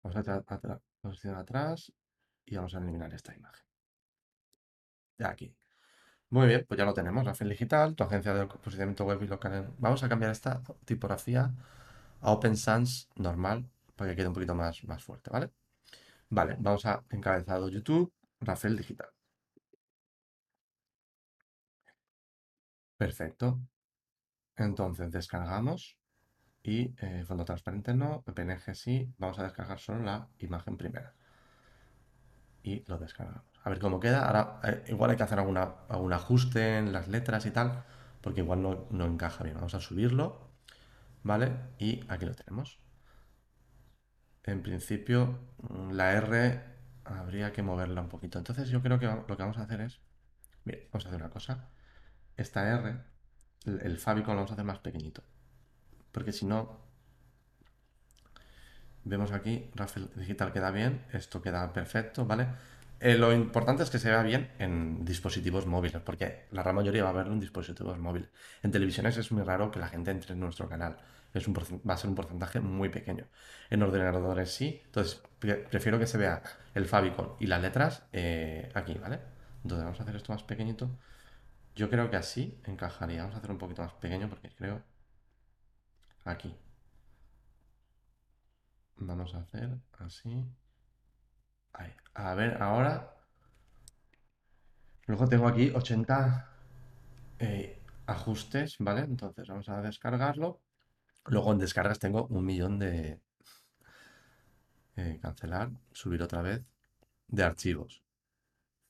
Vamos 0.03 0.27
a 0.27 0.81
posición 0.99 1.35
atrás 1.35 1.93
y 2.45 2.55
vamos 2.57 2.75
a 2.75 2.79
eliminar 2.79 3.13
esta 3.13 3.33
imagen. 3.33 3.65
De 5.17 5.25
aquí. 5.25 5.55
Muy 6.31 6.47
bien, 6.47 6.65
pues 6.67 6.77
ya 6.77 6.83
lo 6.83 6.93
tenemos. 6.93 7.23
Rafael 7.23 7.49
Digital, 7.49 7.95
tu 7.95 8.03
agencia 8.03 8.33
de 8.33 8.45
posicionamiento 8.45 9.05
web 9.05 9.23
y 9.23 9.27
local. 9.27 9.73
Vamos 9.77 10.03
a 10.03 10.09
cambiar 10.09 10.31
esta 10.31 10.61
tipografía 10.83 11.53
a 12.21 12.31
Open 12.31 12.55
Sans 12.57 13.09
normal 13.15 13.69
para 13.95 14.11
que 14.11 14.15
quede 14.17 14.27
un 14.27 14.33
poquito 14.33 14.55
más, 14.55 14.83
más 14.85 15.03
fuerte, 15.03 15.29
¿vale? 15.29 15.51
Vale, 16.29 16.55
vamos 16.59 16.85
a 16.85 17.03
encabezado 17.09 17.69
YouTube, 17.69 18.13
Rafael 18.39 18.77
Digital. 18.77 19.09
Perfecto. 22.97 23.59
Entonces 24.57 25.11
descargamos 25.11 25.97
y 26.63 26.93
eh, 27.01 27.23
fondo 27.25 27.45
transparente 27.45 27.93
no, 27.93 28.21
PNG 28.23 28.75
sí, 28.75 29.13
vamos 29.17 29.39
a 29.39 29.43
descargar 29.43 29.79
solo 29.79 30.03
la 30.03 30.27
imagen 30.39 30.77
primera. 30.77 31.13
Y 32.61 32.83
lo 32.87 32.97
descargamos. 32.97 33.45
A 33.63 33.69
ver 33.69 33.79
cómo 33.79 33.99
queda. 33.99 34.25
Ahora, 34.25 34.59
eh, 34.63 34.83
igual 34.89 35.11
hay 35.11 35.17
que 35.17 35.23
hacer 35.23 35.39
alguna, 35.39 35.75
algún 35.87 36.13
ajuste 36.13 36.77
en 36.77 36.91
las 36.91 37.07
letras 37.07 37.45
y 37.45 37.51
tal, 37.51 37.85
porque 38.21 38.41
igual 38.41 38.61
no, 38.61 38.87
no 38.91 39.05
encaja 39.05 39.43
bien. 39.43 39.55
Vamos 39.55 39.73
a 39.75 39.79
subirlo, 39.79 40.48
¿vale? 41.23 41.51
Y 41.77 42.03
aquí 42.07 42.25
lo 42.25 42.35
tenemos. 42.35 42.79
En 44.43 44.61
principio, 44.61 45.39
la 45.91 46.13
R 46.13 46.61
habría 47.05 47.51
que 47.53 47.61
moverla 47.61 48.01
un 48.01 48.09
poquito. 48.09 48.37
Entonces 48.37 48.69
yo 48.69 48.81
creo 48.81 48.99
que 48.99 49.05
lo 49.05 49.25
que 49.25 49.43
vamos 49.43 49.57
a 49.57 49.63
hacer 49.63 49.81
es... 49.81 49.99
Bien, 50.65 50.87
vamos 50.91 51.05
a 51.05 51.09
hacer 51.09 51.21
una 51.21 51.29
cosa. 51.29 51.69
Esta 52.37 52.67
R, 52.67 52.97
el, 53.65 53.81
el 53.81 53.99
lo 54.05 54.23
vamos 54.23 54.51
a 54.51 54.53
hacer 54.53 54.65
más 54.65 54.79
pequeñito 54.79 55.23
porque 56.11 56.31
si 56.31 56.45
no, 56.45 56.79
vemos 59.03 59.31
aquí, 59.31 59.69
Rafael 59.75 60.09
Digital 60.15 60.51
queda 60.51 60.71
bien, 60.71 61.05
esto 61.13 61.41
queda 61.41 61.71
perfecto, 61.73 62.25
¿vale? 62.25 62.47
Eh, 62.99 63.17
lo 63.17 63.31
importante 63.33 63.83
es 63.83 63.89
que 63.89 63.99
se 63.99 64.09
vea 64.09 64.23
bien 64.23 64.51
en 64.59 65.05
dispositivos 65.05 65.65
móviles, 65.65 66.01
porque 66.01 66.47
la 66.51 66.63
gran 66.63 66.75
mayoría 66.75 67.03
va 67.03 67.11
a 67.11 67.13
verlo 67.13 67.33
en 67.33 67.39
dispositivos 67.39 67.97
móviles. 67.97 68.29
En 68.61 68.71
televisiones 68.71 69.15
es 69.17 69.31
muy 69.31 69.43
raro 69.43 69.71
que 69.71 69.79
la 69.79 69.87
gente 69.87 70.11
entre 70.11 70.33
en 70.33 70.41
nuestro 70.41 70.67
canal. 70.67 70.97
Es 71.33 71.47
un 71.47 71.53
va 71.53 71.93
a 71.93 71.97
ser 71.97 72.09
un 72.09 72.15
porcentaje 72.15 72.59
muy 72.59 72.89
pequeño. 72.89 73.27
En 73.69 73.83
ordenadores 73.83 74.51
sí, 74.53 74.81
entonces 74.85 75.21
prefiero 75.39 75.99
que 75.99 76.07
se 76.07 76.17
vea 76.17 76.41
el 76.73 76.85
favicon 76.85 77.35
y 77.39 77.47
las 77.47 77.61
letras 77.61 78.03
eh, 78.13 78.71
aquí, 78.73 78.95
¿vale? 78.95 79.19
Entonces 79.63 79.83
vamos 79.85 79.99
a 79.99 80.03
hacer 80.03 80.15
esto 80.15 80.33
más 80.33 80.43
pequeñito. 80.43 80.89
Yo 81.75 81.89
creo 81.89 82.09
que 82.09 82.17
así 82.17 82.59
encajaría. 82.65 83.21
Vamos 83.21 83.35
a 83.35 83.39
hacer 83.39 83.51
un 83.51 83.57
poquito 83.57 83.81
más 83.83 83.93
pequeño 83.93 84.29
porque 84.29 84.49
creo 84.55 84.81
aquí. 86.25 86.55
Vamos 88.97 89.33
a 89.33 89.39
hacer 89.39 89.79
así. 89.97 90.45
A 92.13 92.35
ver, 92.35 92.61
ahora. 92.61 93.15
Luego 95.07 95.27
tengo 95.27 95.47
aquí 95.47 95.71
80 95.75 96.49
eh, 97.39 97.81
ajustes, 98.05 98.77
¿vale? 98.79 99.01
Entonces 99.01 99.47
vamos 99.47 99.67
a 99.69 99.81
descargarlo. 99.81 100.61
Luego 101.29 101.51
en 101.53 101.59
descargas 101.59 101.99
tengo 101.99 102.25
un 102.27 102.43
millón 102.43 102.79
de... 102.79 103.21
Eh, 104.95 105.19
cancelar, 105.21 105.71
subir 105.91 106.21
otra 106.21 106.41
vez 106.41 106.65
de 107.27 107.43
archivos. 107.43 108.03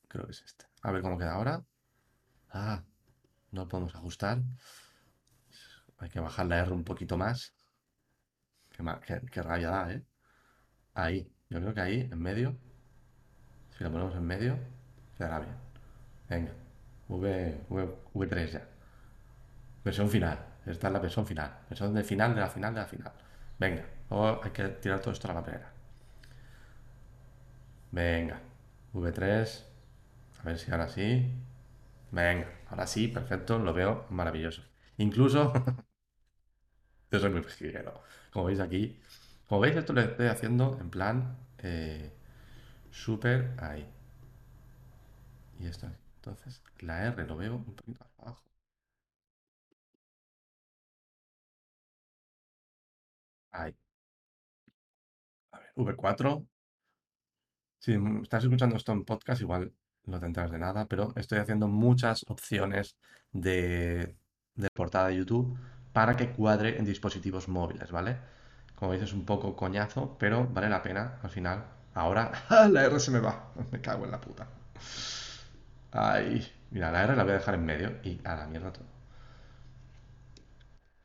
Creo 0.08 0.24
que 0.24 0.32
es 0.32 0.42
este. 0.42 0.66
A 0.82 0.90
ver 0.90 1.02
cómo 1.02 1.18
queda 1.18 1.34
ahora. 1.34 1.62
Ah, 2.50 2.82
no 3.52 3.68
podemos 3.68 3.94
ajustar. 3.94 4.42
Hay 5.98 6.08
que 6.08 6.18
bajar 6.18 6.46
la 6.46 6.58
R 6.60 6.72
un 6.72 6.82
poquito 6.82 7.16
más. 7.16 7.54
Qué, 8.70 9.42
rabia 9.42 9.70
da, 9.70 9.92
¿eh? 9.92 10.04
Ahí. 10.94 11.30
Yo 11.50 11.60
creo 11.60 11.74
que 11.74 11.80
ahí, 11.80 12.08
en 12.10 12.18
medio. 12.18 12.56
Si 13.76 13.84
lo 13.84 13.92
ponemos 13.92 14.14
en 14.16 14.24
medio, 14.24 14.58
quedará 15.16 15.40
bien. 15.40 15.56
Venga. 16.28 16.52
V, 17.08 17.66
v, 18.14 18.26
3 18.26 18.52
ya. 18.52 18.68
Versión 19.84 20.08
final. 20.08 20.49
Esta 20.66 20.86
es 20.88 20.92
la 20.92 20.98
versión 21.00 21.26
final. 21.26 21.58
Versión 21.68 21.94
de 21.94 22.04
final, 22.04 22.34
de 22.34 22.40
la 22.40 22.48
final, 22.48 22.74
de 22.74 22.80
la 22.80 22.86
final. 22.86 23.12
Venga. 23.58 23.84
Luego 24.10 24.40
hay 24.42 24.50
que 24.50 24.64
tirar 24.68 25.00
todo 25.00 25.12
esto 25.12 25.28
a 25.28 25.34
la 25.34 25.40
papelera. 25.40 25.72
Venga. 27.92 28.40
V3. 28.94 29.64
A 30.40 30.44
ver 30.44 30.58
si 30.58 30.70
ahora 30.70 30.88
sí. 30.88 31.30
Venga. 32.12 32.48
Ahora 32.70 32.86
sí, 32.86 33.08
perfecto. 33.08 33.58
Lo 33.58 33.74
veo 33.74 34.06
maravilloso. 34.10 34.62
Incluso 34.98 35.52
Yo 37.10 37.18
soy 37.18 37.30
muy 37.30 37.42
pejiguero. 37.42 38.02
Como 38.32 38.46
veis 38.46 38.60
aquí. 38.60 39.00
Como 39.48 39.60
veis, 39.60 39.76
esto 39.76 39.92
lo 39.92 40.00
estoy 40.00 40.26
haciendo 40.28 40.78
en 40.80 40.90
plan. 40.90 41.36
Eh, 41.58 42.12
súper 42.90 43.54
ahí. 43.58 43.86
Y 45.60 45.66
esto. 45.68 45.86
Entonces, 46.16 46.60
la 46.80 47.06
R 47.06 47.24
lo 47.26 47.36
veo 47.36 47.54
un 47.56 47.64
poquito 47.76 48.04
abajo. 48.18 48.42
Ahí. 53.52 53.74
A 55.52 55.58
ver, 55.58 55.72
V4. 55.76 56.46
Si 57.78 57.92
estás 58.22 58.44
escuchando 58.44 58.76
esto 58.76 58.92
en 58.92 59.04
podcast, 59.04 59.40
igual 59.42 59.72
no 60.06 60.20
te 60.20 60.26
enteras 60.26 60.50
de 60.50 60.58
nada, 60.58 60.86
pero 60.86 61.12
estoy 61.16 61.38
haciendo 61.38 61.68
muchas 61.68 62.24
opciones 62.28 62.96
de, 63.32 64.16
de 64.54 64.68
portada 64.74 65.08
de 65.08 65.16
YouTube 65.16 65.58
para 65.92 66.16
que 66.16 66.30
cuadre 66.32 66.78
en 66.78 66.84
dispositivos 66.84 67.48
móviles, 67.48 67.90
¿vale? 67.92 68.18
Como 68.74 68.90
veis 68.92 69.02
es 69.02 69.12
un 69.12 69.24
poco 69.26 69.56
coñazo, 69.56 70.16
pero 70.18 70.46
vale 70.48 70.68
la 70.68 70.82
pena 70.82 71.18
al 71.22 71.30
final. 71.30 71.64
Ahora 71.94 72.32
la 72.70 72.84
R 72.84 73.00
se 73.00 73.10
me 73.10 73.20
va. 73.20 73.52
Me 73.72 73.80
cago 73.80 74.04
en 74.04 74.10
la 74.12 74.20
puta. 74.20 74.48
Ay, 75.92 76.44
mira, 76.70 76.90
la 76.90 77.04
R 77.04 77.14
la 77.16 77.22
voy 77.24 77.32
a 77.32 77.34
dejar 77.36 77.54
en 77.54 77.64
medio 77.64 78.00
y 78.02 78.20
a 78.24 78.34
la 78.36 78.46
mierda 78.48 78.72
todo. 78.72 78.86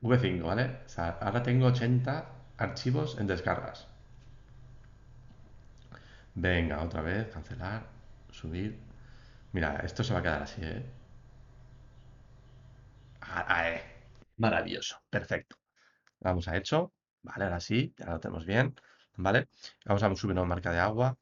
V5, 0.02 0.42
¿vale? 0.44 0.80
O 0.86 0.90
sea, 0.90 1.18
ahora 1.22 1.44
tengo 1.44 1.68
80 1.68 2.26
archivos 2.58 3.18
en 3.20 3.28
descargas. 3.28 3.88
Venga, 6.36 6.82
otra 6.84 7.02
vez, 7.02 7.30
cancelar, 7.34 7.90
subir. 8.30 8.80
Mira, 9.54 9.78
esto 9.86 10.04
se 10.04 10.14
va 10.14 10.20
a 10.20 10.24
quedar 10.24 10.44
así, 10.44 10.62
¿eh? 10.64 10.86
Ah, 13.22 13.46
ah, 13.48 13.70
eh. 13.72 13.82
Maravilloso, 14.38 15.02
perfecto. 15.10 15.58
Vamos 16.22 16.48
a 16.48 16.58
hecho. 16.58 16.94
Vale, 17.24 17.46
ahora 17.46 17.60
sí, 17.62 17.94
ya 17.98 18.08
lo 18.12 18.20
tenemos 18.20 18.46
bien. 18.46 18.76
¿Vale? 19.18 19.50
Vamos 19.86 20.04
a 20.04 20.16
subir 20.16 20.34
una 20.34 20.46
marca 20.46 20.72
de 20.72 20.80
agua. 20.80 21.18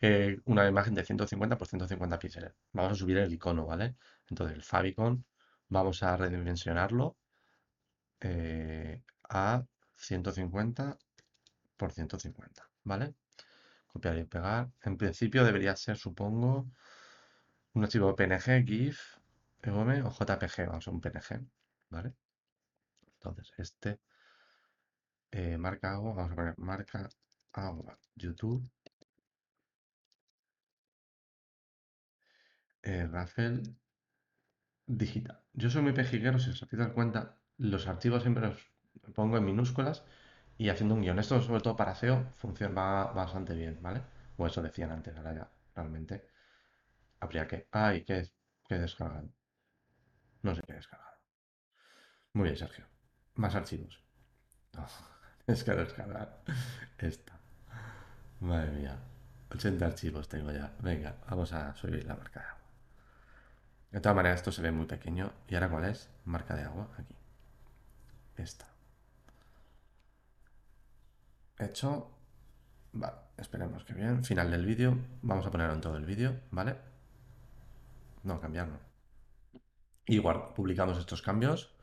eh, 0.00 0.38
una 0.46 0.68
imagen 0.68 0.94
de 0.94 1.04
150 1.04 1.58
por 1.58 1.68
150 1.68 2.18
píxeles. 2.20 2.52
Vamos 2.72 2.92
a 2.92 2.96
subir 2.96 3.18
el 3.18 3.32
icono, 3.32 3.66
¿vale? 3.66 3.96
Entonces 4.30 4.56
el 4.56 4.62
favicon, 4.64 5.24
vamos 5.68 6.02
a 6.04 6.16
redimensionarlo 6.16 7.16
eh, 8.20 9.02
a 9.28 9.64
150 10.02 10.98
por 11.76 11.92
150, 11.92 12.68
¿vale? 12.84 13.14
Copiar 13.86 14.18
y 14.18 14.24
pegar. 14.24 14.70
En 14.82 14.96
principio 14.96 15.44
debería 15.44 15.76
ser, 15.76 15.96
supongo, 15.96 16.70
un 17.74 17.84
archivo 17.84 18.14
PNG, 18.16 18.64
GIF, 18.66 19.00
EOM 19.62 19.90
o 20.06 20.10
JPG, 20.10 20.66
vamos 20.68 20.88
a 20.88 20.90
un 20.90 21.00
PNG, 21.00 21.46
¿vale? 21.90 22.14
Entonces, 23.14 23.52
este 23.58 24.00
eh, 25.30 25.56
marca 25.58 25.92
agua, 25.92 26.14
vamos 26.14 26.32
a 26.32 26.36
poner 26.36 26.58
marca 26.58 27.08
agua, 27.52 27.98
YouTube, 28.16 28.68
eh, 32.82 33.06
Rafael 33.06 33.62
digital. 34.86 35.40
Yo 35.52 35.70
soy 35.70 35.82
muy 35.82 35.92
pejiguero, 35.92 36.38
si 36.38 36.50
os 36.50 36.62
habéis 36.62 36.78
dado 36.78 36.94
cuenta, 36.94 37.38
los 37.58 37.86
archivos 37.86 38.22
siempre 38.22 38.46
los 38.48 38.71
pongo 39.14 39.36
en 39.38 39.44
minúsculas 39.44 40.04
y 40.58 40.68
haciendo 40.70 40.94
un 40.94 41.02
guion. 41.02 41.18
Esto, 41.18 41.40
sobre 41.42 41.60
todo 41.62 41.76
para 41.76 41.92
SEO, 41.94 42.32
funciona 42.36 43.04
bastante 43.06 43.54
bien, 43.54 43.78
¿vale? 43.82 44.02
O 44.36 44.46
eso 44.46 44.62
decían 44.62 44.90
antes, 44.92 45.16
ahora 45.16 45.34
ya 45.34 45.50
realmente 45.74 46.26
habría 47.20 47.46
que. 47.48 47.68
¡Ay! 47.72 48.04
¿Qué, 48.04 48.30
qué 48.68 48.78
descargado? 48.78 49.28
No 50.42 50.54
sé 50.54 50.62
qué 50.66 50.72
he 50.72 50.76
descargado. 50.76 51.16
Muy 52.34 52.44
bien, 52.44 52.56
Sergio. 52.56 52.84
Más 53.36 53.54
archivos. 53.54 54.02
No, 54.74 54.86
es 55.54 55.64
que 55.64 55.72
descargar 55.72 56.42
esta. 56.98 57.38
Madre 58.40 58.70
mía. 58.72 58.98
80 59.50 59.86
archivos 59.86 60.28
tengo 60.28 60.52
ya. 60.52 60.72
Venga, 60.80 61.16
vamos 61.30 61.52
a 61.52 61.74
subir 61.74 62.04
la 62.04 62.14
marca 62.16 62.40
de 62.40 62.46
agua. 62.46 62.62
De 63.92 64.00
todas 64.00 64.16
maneras, 64.16 64.40
esto 64.40 64.50
se 64.50 64.60
ve 64.60 64.72
muy 64.72 64.86
pequeño. 64.86 65.32
¿Y 65.48 65.54
ahora 65.54 65.70
cuál 65.70 65.84
es? 65.84 66.10
Marca 66.24 66.56
de 66.56 66.64
agua, 66.64 66.88
aquí. 66.98 67.14
Esta. 68.36 68.66
Hecho. 71.64 72.10
Vale, 72.92 73.16
esperemos 73.36 73.84
que 73.84 73.94
bien. 73.94 74.24
Final 74.24 74.50
del 74.50 74.66
vídeo. 74.66 74.98
Vamos 75.22 75.46
a 75.46 75.50
ponerlo 75.50 75.74
en 75.74 75.80
todo 75.80 75.96
el 75.96 76.04
vídeo, 76.04 76.40
¿vale? 76.50 76.76
No, 78.24 78.40
cambiarlo. 78.40 78.78
Igual, 80.06 80.52
publicamos 80.54 80.98
estos 80.98 81.22
cambios. 81.22 81.74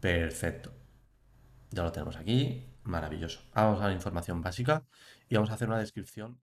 Perfecto. 0.00 0.72
Ya 1.70 1.82
lo 1.82 1.92
tenemos 1.92 2.16
aquí. 2.16 2.70
Maravilloso. 2.84 3.40
Vamos 3.54 3.80
a 3.80 3.88
la 3.88 3.94
información 3.94 4.42
básica 4.42 4.84
y 5.28 5.34
vamos 5.34 5.50
a 5.50 5.54
hacer 5.54 5.68
una 5.68 5.78
descripción. 5.78 6.40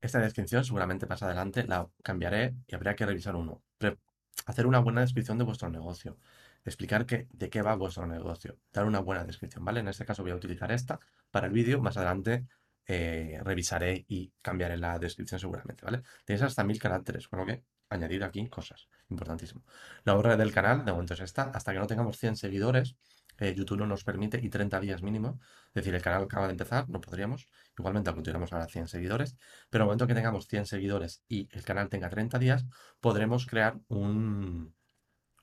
Esta 0.00 0.18
descripción 0.18 0.64
seguramente 0.64 1.06
más 1.06 1.22
adelante 1.22 1.64
la 1.64 1.88
cambiaré 2.02 2.56
y 2.66 2.74
habría 2.74 2.94
que 2.96 3.06
revisar 3.06 3.36
uno. 3.36 3.62
Pero 3.78 3.98
hacer 4.46 4.66
una 4.66 4.80
buena 4.80 5.00
descripción 5.02 5.38
de 5.38 5.44
vuestro 5.44 5.70
negocio. 5.70 6.18
Explicar 6.64 7.06
que, 7.06 7.26
de 7.32 7.48
qué 7.48 7.62
va 7.62 7.74
vuestro 7.74 8.06
negocio. 8.06 8.58
Dar 8.72 8.84
una 8.86 9.00
buena 9.00 9.24
descripción, 9.24 9.64
¿vale? 9.64 9.80
En 9.80 9.88
este 9.88 10.04
caso 10.04 10.22
voy 10.22 10.32
a 10.32 10.36
utilizar 10.36 10.70
esta 10.72 11.00
para 11.30 11.46
el 11.46 11.52
vídeo. 11.52 11.80
Más 11.80 11.96
adelante 11.96 12.46
eh, 12.86 13.40
revisaré 13.42 14.04
y 14.08 14.32
cambiaré 14.42 14.76
la 14.76 14.98
descripción 14.98 15.40
seguramente, 15.40 15.84
¿vale? 15.84 16.02
Tenéis 16.24 16.42
hasta 16.42 16.64
mil 16.64 16.78
caracteres, 16.78 17.28
con 17.28 17.40
lo 17.40 17.46
que 17.46 17.64
añadir 17.88 18.24
aquí 18.24 18.48
cosas. 18.48 18.88
Importantísimo. 19.08 19.64
La 20.04 20.16
URL 20.16 20.36
del 20.36 20.52
canal, 20.52 20.84
de 20.84 20.92
momento 20.92 21.14
es 21.14 21.20
esta. 21.20 21.44
Hasta 21.54 21.72
que 21.72 21.78
no 21.78 21.86
tengamos 21.86 22.18
100 22.18 22.36
seguidores, 22.36 22.96
eh, 23.38 23.54
YouTube 23.54 23.78
no 23.78 23.86
nos 23.86 24.04
permite 24.04 24.38
y 24.42 24.48
30 24.48 24.80
días 24.80 25.02
mínimo. 25.02 25.40
Es 25.68 25.74
decir, 25.74 25.94
el 25.94 26.02
canal 26.02 26.24
acaba 26.24 26.46
de 26.46 26.52
empezar, 26.52 26.88
no 26.88 27.00
podríamos. 27.00 27.48
Igualmente, 27.78 28.10
aunque 28.10 28.22
tuviéramos 28.22 28.52
ahora 28.52 28.66
100 28.66 28.88
seguidores. 28.88 29.36
Pero 29.70 29.84
al 29.84 29.86
momento 29.86 30.06
que 30.06 30.14
tengamos 30.14 30.46
100 30.46 30.66
seguidores 30.66 31.22
y 31.28 31.48
el 31.52 31.64
canal 31.64 31.88
tenga 31.88 32.08
30 32.08 32.38
días, 32.38 32.66
podremos 33.00 33.46
crear 33.46 33.78
un, 33.88 34.74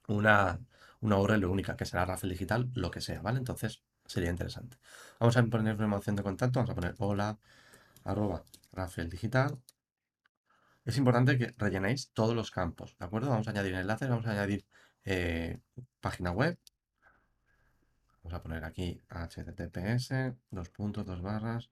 una, 0.07 0.59
una 1.01 1.17
URL 1.17 1.45
única, 1.45 1.75
que 1.77 1.85
será 1.85 2.05
Rafael 2.05 2.31
Digital, 2.31 2.69
lo 2.73 2.91
que 2.91 3.01
sea, 3.01 3.21
¿vale? 3.21 3.39
Entonces, 3.39 3.83
sería 4.05 4.29
interesante. 4.29 4.77
Vamos 5.19 5.37
a 5.37 5.43
poner 5.43 5.75
una 5.81 5.97
opción 5.97 6.15
de 6.15 6.23
contacto, 6.23 6.59
vamos 6.59 6.71
a 6.71 6.75
poner 6.75 6.95
hola, 6.99 7.37
arroba 8.03 8.43
Rafael 8.71 9.09
Digital. 9.09 9.59
Es 10.85 10.97
importante 10.97 11.37
que 11.37 11.53
rellenéis 11.57 12.11
todos 12.13 12.35
los 12.35 12.51
campos, 12.51 12.95
¿de 12.97 13.05
acuerdo? 13.05 13.29
Vamos 13.29 13.47
a 13.47 13.51
añadir 13.51 13.73
enlaces, 13.75 14.09
vamos 14.09 14.25
a 14.25 14.31
añadir 14.31 14.65
eh, 15.03 15.59
página 16.01 16.31
web. 16.31 16.57
Vamos 18.23 18.39
a 18.39 18.41
poner 18.43 18.63
aquí 18.63 19.01
https, 19.09 20.35
dos 20.51 20.69
puntos, 20.69 21.05
dos 21.05 21.21
barras, 21.21 21.69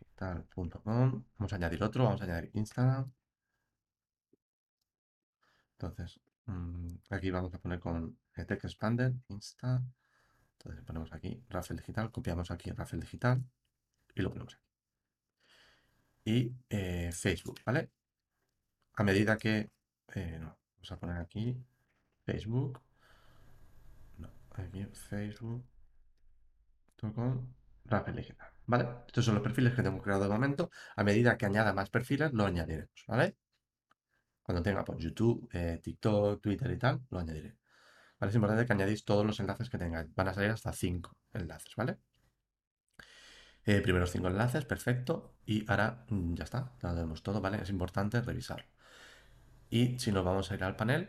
digital.com. 0.00 1.24
Vamos 1.38 1.52
a 1.52 1.56
añadir 1.56 1.82
otro, 1.82 2.04
vamos 2.04 2.20
a 2.20 2.24
añadir 2.24 2.50
Instagram. 2.54 3.12
Entonces, 5.78 6.20
mm, 6.46 6.96
aquí 7.10 7.30
vamos 7.30 7.54
a 7.54 7.58
poner 7.58 7.80
con 7.80 8.18
Tech 8.34 8.64
Expander, 8.64 9.12
Insta. 9.28 9.82
Entonces 10.58 10.84
ponemos 10.84 11.12
aquí 11.12 11.42
Rafael 11.48 11.78
Digital, 11.78 12.10
copiamos 12.10 12.50
aquí 12.50 12.70
Rafael 12.70 13.00
Digital 13.00 13.44
y 14.14 14.22
lo 14.22 14.30
ponemos 14.30 14.54
aquí. 14.54 14.64
Y 16.24 16.56
eh, 16.70 17.10
Facebook, 17.12 17.60
¿vale? 17.66 17.90
A 18.94 19.02
medida 19.04 19.36
que... 19.36 19.70
Eh, 20.14 20.38
no, 20.40 20.58
vamos 20.76 20.92
a 20.92 20.98
poner 20.98 21.18
aquí 21.18 21.56
Facebook. 22.24 22.80
No, 24.18 24.30
aquí 24.52 24.86
Facebook.com 24.92 25.64
Rafael 27.84 28.16
Digital, 28.16 28.48
¿vale? 28.66 28.88
Estos 29.06 29.24
son 29.24 29.34
los 29.34 29.42
perfiles 29.42 29.74
que 29.74 29.82
tengo 29.82 30.00
creado 30.00 30.22
de 30.24 30.30
momento. 30.30 30.70
A 30.96 31.04
medida 31.04 31.36
que 31.36 31.46
añada 31.46 31.72
más 31.74 31.90
perfiles, 31.90 32.32
lo 32.32 32.46
añadiremos, 32.46 33.04
¿vale? 33.06 33.36
Cuando 34.44 34.62
tenga 34.62 34.84
por 34.84 34.96
pues, 34.96 35.04
YouTube, 35.04 35.48
eh, 35.54 35.80
TikTok, 35.82 36.42
Twitter 36.42 36.70
y 36.70 36.78
tal, 36.78 37.00
lo 37.10 37.18
añadiré. 37.18 37.56
¿Vale? 38.20 38.30
Es 38.30 38.34
importante 38.36 38.66
que 38.66 38.72
añadís 38.74 39.04
todos 39.04 39.24
los 39.26 39.40
enlaces 39.40 39.70
que 39.70 39.78
tengáis. 39.78 40.14
Van 40.14 40.28
a 40.28 40.34
salir 40.34 40.50
hasta 40.50 40.72
5 40.72 41.16
enlaces, 41.32 41.74
¿vale? 41.76 41.98
Eh, 43.64 43.80
primeros 43.80 44.10
5 44.12 44.28
enlaces, 44.28 44.66
perfecto. 44.66 45.34
Y 45.46 45.64
ahora 45.70 46.04
mm, 46.10 46.34
ya 46.34 46.44
está, 46.44 46.72
ya 46.82 46.90
lo 46.90 46.94
tenemos 46.94 47.22
todo, 47.22 47.40
¿vale? 47.40 47.62
Es 47.62 47.70
importante 47.70 48.20
revisarlo. 48.20 48.66
Y 49.70 49.98
si 49.98 50.12
nos 50.12 50.24
vamos 50.24 50.50
a 50.50 50.54
ir 50.54 50.64
al 50.64 50.76
panel, 50.76 51.08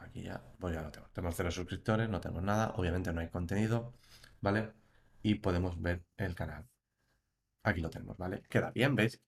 aquí 0.00 0.22
ya, 0.22 0.42
pues 0.60 0.74
ya 0.74 0.82
lo 0.82 0.90
tengo. 0.90 1.08
Tenemos 1.12 1.34
cero 1.36 1.50
suscriptores, 1.50 2.08
no 2.10 2.20
tenemos 2.20 2.42
nada, 2.42 2.74
obviamente 2.76 3.12
no 3.14 3.20
hay 3.20 3.28
contenido, 3.28 3.94
¿vale? 4.42 4.72
Y 5.22 5.36
podemos 5.36 5.80
ver 5.80 6.04
el 6.18 6.34
canal. 6.34 6.66
Aquí 7.62 7.80
lo 7.80 7.90
tenemos, 7.90 8.18
¿vale? 8.18 8.42
Queda 8.48 8.70
bien, 8.72 8.94
¿veis? 8.94 9.20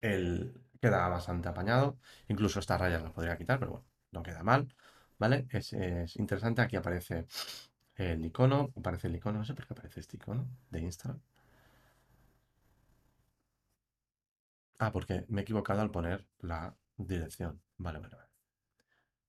El, 0.00 0.60
queda 0.84 1.08
bastante 1.08 1.48
apañado. 1.48 1.98
Incluso 2.28 2.60
estas 2.60 2.80
rayas 2.80 3.02
las 3.02 3.12
podría 3.12 3.38
quitar, 3.38 3.58
pero 3.58 3.70
bueno, 3.72 3.86
no 4.12 4.22
queda 4.22 4.42
mal. 4.42 4.74
¿Vale? 5.18 5.46
Es, 5.50 5.72
interesante. 6.16 6.60
Aquí 6.62 6.76
aparece 6.76 7.26
el 7.96 8.24
icono. 8.24 8.70
Aparece 8.76 9.08
el 9.08 9.16
icono. 9.16 9.38
No 9.38 9.44
sé 9.44 9.54
por 9.54 9.66
qué 9.66 9.72
aparece 9.74 10.00
este 10.00 10.16
icono 10.16 10.46
de 10.70 10.80
Instagram. 10.80 11.20
Ah, 14.78 14.92
porque 14.92 15.24
me 15.28 15.40
he 15.40 15.42
equivocado 15.44 15.80
al 15.80 15.90
poner 15.90 16.26
la 16.40 16.74
dirección. 16.98 17.60
Vale, 17.78 17.98
vale, 18.00 18.16
vale. 18.16 18.28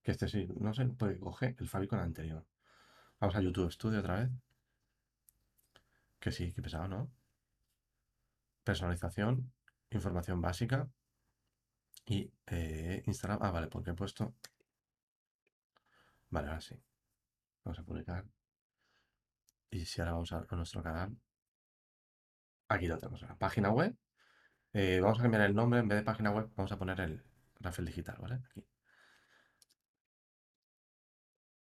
Que 0.03 0.11
este 0.11 0.27
sí, 0.27 0.47
no 0.59 0.73
sé, 0.73 0.85
porque 0.87 1.19
coge 1.19 1.55
el 1.57 1.67
favicon 1.69 1.99
anterior. 1.99 2.45
Vamos 3.19 3.35
a 3.35 3.41
YouTube 3.41 3.71
Studio 3.71 3.99
otra 3.99 4.15
vez. 4.19 4.29
Que 6.19 6.31
sí, 6.31 6.51
que 6.51 6.61
pesado, 6.61 6.87
¿no? 6.87 7.09
Personalización, 8.63 9.51
información 9.91 10.41
básica. 10.41 10.89
Y 12.05 12.31
eh, 12.47 13.03
Instagram. 13.05 13.39
Ah, 13.41 13.51
vale, 13.51 13.67
porque 13.67 13.91
he 13.91 13.93
puesto. 13.93 14.35
Vale, 16.29 16.47
ahora 16.49 16.61
sí. 16.61 16.75
Vamos 17.63 17.79
a 17.79 17.83
publicar. 17.83 18.25
Y 19.69 19.85
si 19.85 20.01
ahora 20.01 20.13
vamos 20.13 20.31
a, 20.33 20.45
a 20.49 20.55
nuestro 20.55 20.81
canal. 20.83 21.15
Aquí 22.67 22.87
lo 22.87 22.97
tenemos, 22.97 23.21
la 23.21 23.35
página 23.37 23.69
web. 23.71 23.95
Eh, 24.73 24.99
vamos 25.01 25.19
a 25.19 25.21
cambiar 25.23 25.43
el 25.43 25.55
nombre. 25.55 25.79
En 25.79 25.87
vez 25.87 25.97
de 25.99 26.03
página 26.03 26.31
web, 26.31 26.49
vamos 26.55 26.71
a 26.71 26.77
poner 26.77 26.99
el 26.99 27.23
Rafael 27.59 27.85
Digital, 27.87 28.17
¿vale? 28.19 28.35
Aquí. 28.49 28.65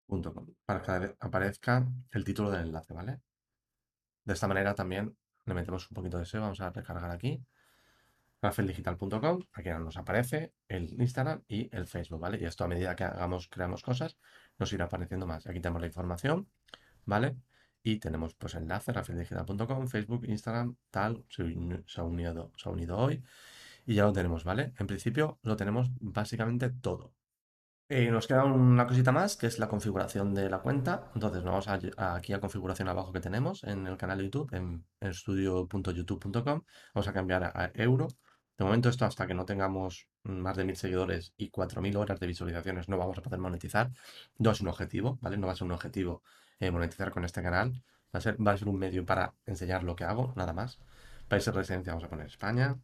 Punto 0.06 0.32
com, 0.34 0.46
para 0.66 0.80
que 0.82 1.16
aparezca 1.20 1.86
el 2.12 2.24
título 2.24 2.50
del 2.50 2.62
enlace, 2.66 2.92
¿vale? 2.94 3.20
De 4.24 4.32
esta 4.34 4.48
manera 4.48 4.74
también 4.74 5.16
le 5.46 5.54
metemos 5.54 5.90
un 5.90 5.94
poquito 5.94 6.18
de 6.18 6.26
SEO. 6.26 6.42
Vamos 6.42 6.60
a 6.60 6.70
recargar 6.70 7.10
aquí. 7.10 7.42
rafaeldigital.com, 8.44 9.42
aquí 9.52 9.70
nos 9.70 9.96
aparece 9.96 10.52
el 10.68 11.00
Instagram 11.00 11.42
y 11.48 11.74
el 11.74 11.86
Facebook, 11.86 12.20
¿vale? 12.20 12.38
Y 12.40 12.44
esto 12.44 12.64
a 12.64 12.68
medida 12.68 12.94
que 12.94 13.04
hagamos, 13.04 13.48
creamos 13.48 13.82
cosas, 13.82 14.18
nos 14.58 14.72
irá 14.72 14.84
apareciendo 14.84 15.26
más. 15.26 15.46
Aquí 15.46 15.60
tenemos 15.60 15.80
la 15.80 15.86
información, 15.86 16.48
¿vale? 17.06 17.36
Y 17.82 17.98
tenemos 17.98 18.34
pues 18.34 18.54
enlace, 18.54 18.92
rafaeldigital.com, 18.92 19.88
Facebook, 19.88 20.24
Instagram, 20.26 20.76
tal, 20.90 21.24
se, 21.28 21.42
ha 21.42 22.02
unido, 22.02 22.52
se 22.56 22.68
ha 22.68 22.72
unido 22.72 22.98
hoy 22.98 23.22
y 23.86 23.94
ya 23.94 24.04
lo 24.04 24.12
tenemos, 24.12 24.44
¿vale? 24.44 24.74
En 24.78 24.86
principio 24.86 25.38
lo 25.42 25.56
tenemos 25.56 25.90
básicamente 26.00 26.70
todo. 26.70 27.14
Eh, 27.88 28.10
nos 28.10 28.26
queda 28.26 28.44
una 28.44 28.86
cosita 28.86 29.12
más, 29.12 29.36
que 29.36 29.46
es 29.46 29.58
la 29.58 29.68
configuración 29.68 30.34
de 30.34 30.48
la 30.48 30.60
cuenta. 30.60 31.10
Entonces, 31.14 31.44
nos 31.44 31.66
vamos 31.66 31.68
aquí 31.96 32.32
a 32.32 32.40
configuración 32.40 32.88
abajo 32.88 33.12
que 33.12 33.20
tenemos 33.20 33.62
en 33.64 33.86
el 33.86 33.98
canal 33.98 34.18
de 34.18 34.24
YouTube, 34.24 34.52
en, 34.54 34.86
en 35.00 35.14
studio.youtube.com. 35.14 36.62
Vamos 36.94 37.08
a 37.08 37.12
cambiar 37.12 37.44
a 37.44 37.70
euro. 37.74 38.08
De 38.56 38.64
momento 38.64 38.88
esto 38.88 39.04
hasta 39.04 39.26
que 39.26 39.34
no 39.34 39.44
tengamos 39.44 40.08
más 40.22 40.56
de 40.56 40.64
mil 40.64 40.76
seguidores 40.76 41.32
y 41.36 41.50
4.000 41.50 41.96
horas 41.96 42.20
de 42.20 42.26
visualizaciones 42.26 42.88
no 42.88 42.96
vamos 42.96 43.18
a 43.18 43.22
poder 43.22 43.40
monetizar. 43.40 43.90
No 44.38 44.52
es 44.52 44.60
un 44.60 44.68
objetivo, 44.68 45.18
¿vale? 45.20 45.36
No 45.36 45.46
va 45.46 45.54
a 45.54 45.56
ser 45.56 45.64
un 45.64 45.72
objetivo 45.72 46.22
eh, 46.60 46.70
monetizar 46.70 47.10
con 47.10 47.24
este 47.24 47.42
canal. 47.42 47.82
Va 48.14 48.18
a, 48.18 48.20
ser, 48.20 48.36
va 48.44 48.52
a 48.52 48.56
ser 48.56 48.68
un 48.68 48.78
medio 48.78 49.04
para 49.04 49.34
enseñar 49.44 49.82
lo 49.82 49.96
que 49.96 50.04
hago, 50.04 50.32
nada 50.36 50.52
más. 50.52 50.78
País 51.28 51.44
de 51.44 51.52
residencia 51.52 51.92
vamos 51.92 52.04
a 52.04 52.08
poner 52.08 52.26
España. 52.26 52.76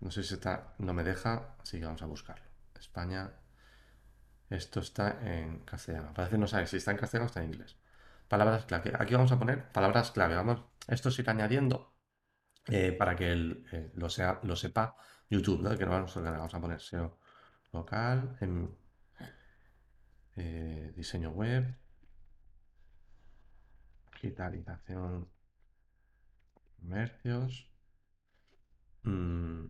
No 0.00 0.10
sé 0.10 0.22
si 0.22 0.34
está, 0.34 0.74
no 0.78 0.92
me 0.92 1.04
deja, 1.04 1.56
así 1.62 1.78
que 1.78 1.86
vamos 1.86 2.02
a 2.02 2.06
buscarlo. 2.06 2.44
España. 2.78 3.32
Esto 4.50 4.80
está 4.80 5.18
en 5.22 5.60
castellano. 5.60 6.12
Parece 6.12 6.36
no 6.36 6.46
sabe 6.46 6.66
si 6.66 6.76
está 6.76 6.90
en 6.90 6.98
castellano 6.98 7.24
o 7.24 7.28
está 7.28 7.42
en 7.42 7.50
inglés. 7.50 7.78
Palabras 8.28 8.66
clave. 8.66 8.92
Aquí 8.98 9.14
vamos 9.14 9.32
a 9.32 9.38
poner 9.38 9.72
palabras 9.72 10.10
clave. 10.10 10.34
Vamos, 10.34 10.60
esto 10.86 11.10
se 11.10 11.22
irá 11.22 11.32
añadiendo 11.32 11.93
eh, 12.68 12.92
para 12.92 13.14
que 13.16 13.32
eh, 13.32 13.90
lo, 13.94 14.08
sea, 14.08 14.40
lo 14.42 14.56
sepa 14.56 14.96
YouTube, 15.28 15.62
¿no? 15.62 15.76
Que 15.76 15.84
no 15.84 15.92
vamos 15.92 16.16
a, 16.16 16.20
vamos 16.20 16.54
a 16.54 16.60
poner 16.60 16.80
SEO 16.80 17.18
local, 17.72 18.36
en, 18.40 18.74
eh, 20.36 20.92
diseño 20.96 21.30
web, 21.30 21.76
digitalización, 24.12 25.28
comercios, 26.80 27.68
mmm, 29.04 29.66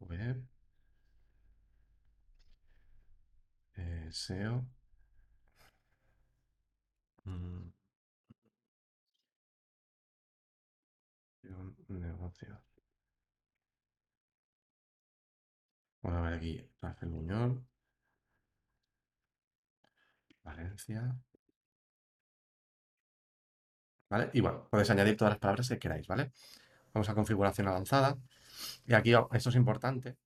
web, 0.00 0.42
SEO, 4.10 4.64
mmm, 7.24 7.70
negocio. 11.98 12.60
Vamos 16.02 16.18
a 16.18 16.22
ver 16.22 16.34
aquí 16.34 16.70
Rafael 16.80 17.12
Muñoz, 17.12 17.58
Valencia. 20.42 21.16
¿Vale? 24.08 24.30
Y 24.32 24.40
bueno, 24.40 24.68
podéis 24.68 24.90
añadir 24.90 25.16
todas 25.16 25.32
las 25.32 25.38
palabras 25.38 25.68
que 25.68 25.78
queráis, 25.78 26.06
¿vale? 26.06 26.32
Vamos 26.92 27.08
a 27.08 27.14
configuración 27.14 27.68
avanzada. 27.68 28.18
Y 28.86 28.94
aquí 28.94 29.12
esto 29.32 29.50
es 29.50 29.56
importante. 29.56 30.16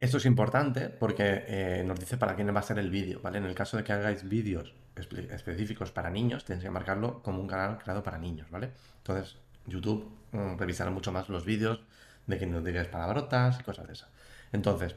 Esto 0.00 0.16
es 0.16 0.26
importante 0.26 0.88
porque 0.88 1.44
eh, 1.46 1.84
nos 1.84 2.00
dice 2.00 2.16
para 2.16 2.34
quién 2.34 2.54
va 2.54 2.60
a 2.60 2.62
ser 2.62 2.78
el 2.78 2.90
vídeo, 2.90 3.20
¿vale? 3.20 3.38
En 3.38 3.44
el 3.44 3.54
caso 3.54 3.76
de 3.76 3.84
que 3.84 3.92
hagáis 3.92 4.26
vídeos 4.28 4.74
específicos 4.96 5.92
para 5.92 6.10
niños, 6.10 6.44
tenéis 6.44 6.64
que 6.64 6.70
marcarlo 6.70 7.22
como 7.22 7.40
un 7.40 7.46
canal 7.46 7.78
creado 7.78 8.02
para 8.02 8.18
niños, 8.18 8.50
¿vale? 8.50 8.72
Entonces, 8.98 9.38
YouTube 9.70 10.10
mm, 10.32 10.58
revisará 10.58 10.90
mucho 10.90 11.12
más 11.12 11.28
los 11.28 11.44
vídeos 11.44 11.80
de 12.26 12.38
que 12.38 12.46
no 12.46 12.60
digáis 12.60 12.88
palabrotas 12.88 13.60
y 13.60 13.62
cosas 13.62 13.86
de 13.86 13.94
esas. 13.94 14.10
Entonces, 14.52 14.94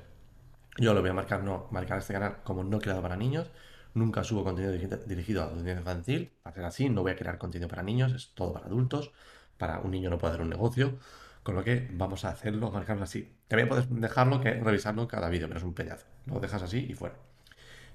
yo 0.78 0.94
lo 0.94 1.02
voy 1.02 1.12
a 1.12 1.14
marcar, 1.14 1.44
no, 1.44 1.68
marcar 1.72 2.00
este 2.00 2.14
canal 2.14 2.38
como 2.44 2.64
no 2.64 2.80
creado 2.80 3.02
para 3.02 3.16
niños. 3.16 3.52
Nunca 3.94 4.24
subo 4.24 4.44
contenido 4.44 4.74
dirigido 5.06 5.44
a 5.44 5.46
audiencia 5.46 5.74
infantil. 5.74 6.34
Va 6.46 6.52
a 6.52 6.54
ser 6.54 6.66
así, 6.66 6.90
no 6.90 7.04
voy 7.04 7.12
a 7.12 7.16
crear 7.16 7.38
contenido 7.38 7.68
para 7.68 7.84
niños, 7.84 8.12
es 8.14 8.34
todo 8.34 8.54
para 8.54 8.66
adultos. 8.66 9.12
Para 9.58 9.80
un 9.80 9.92
niño 9.92 10.10
no 10.10 10.18
puede 10.18 10.34
hacer 10.34 10.44
un 10.44 10.50
negocio. 10.50 10.98
Con 11.44 11.56
lo 11.56 11.64
que 11.64 11.90
vamos 11.92 12.26
a 12.26 12.30
hacerlo, 12.30 12.72
marcarlo 12.72 13.04
así. 13.04 13.36
También 13.48 13.68
puedes 13.68 13.88
dejarlo 13.90 14.42
que 14.42 14.54
revisarlo 14.54 15.08
cada 15.08 15.30
vídeo, 15.30 15.48
pero 15.48 15.60
es 15.60 15.64
un 15.64 15.74
pedazo. 15.74 16.08
Lo 16.26 16.40
dejas 16.40 16.64
así 16.64 16.88
y 16.90 16.94
fuera. 16.94 17.16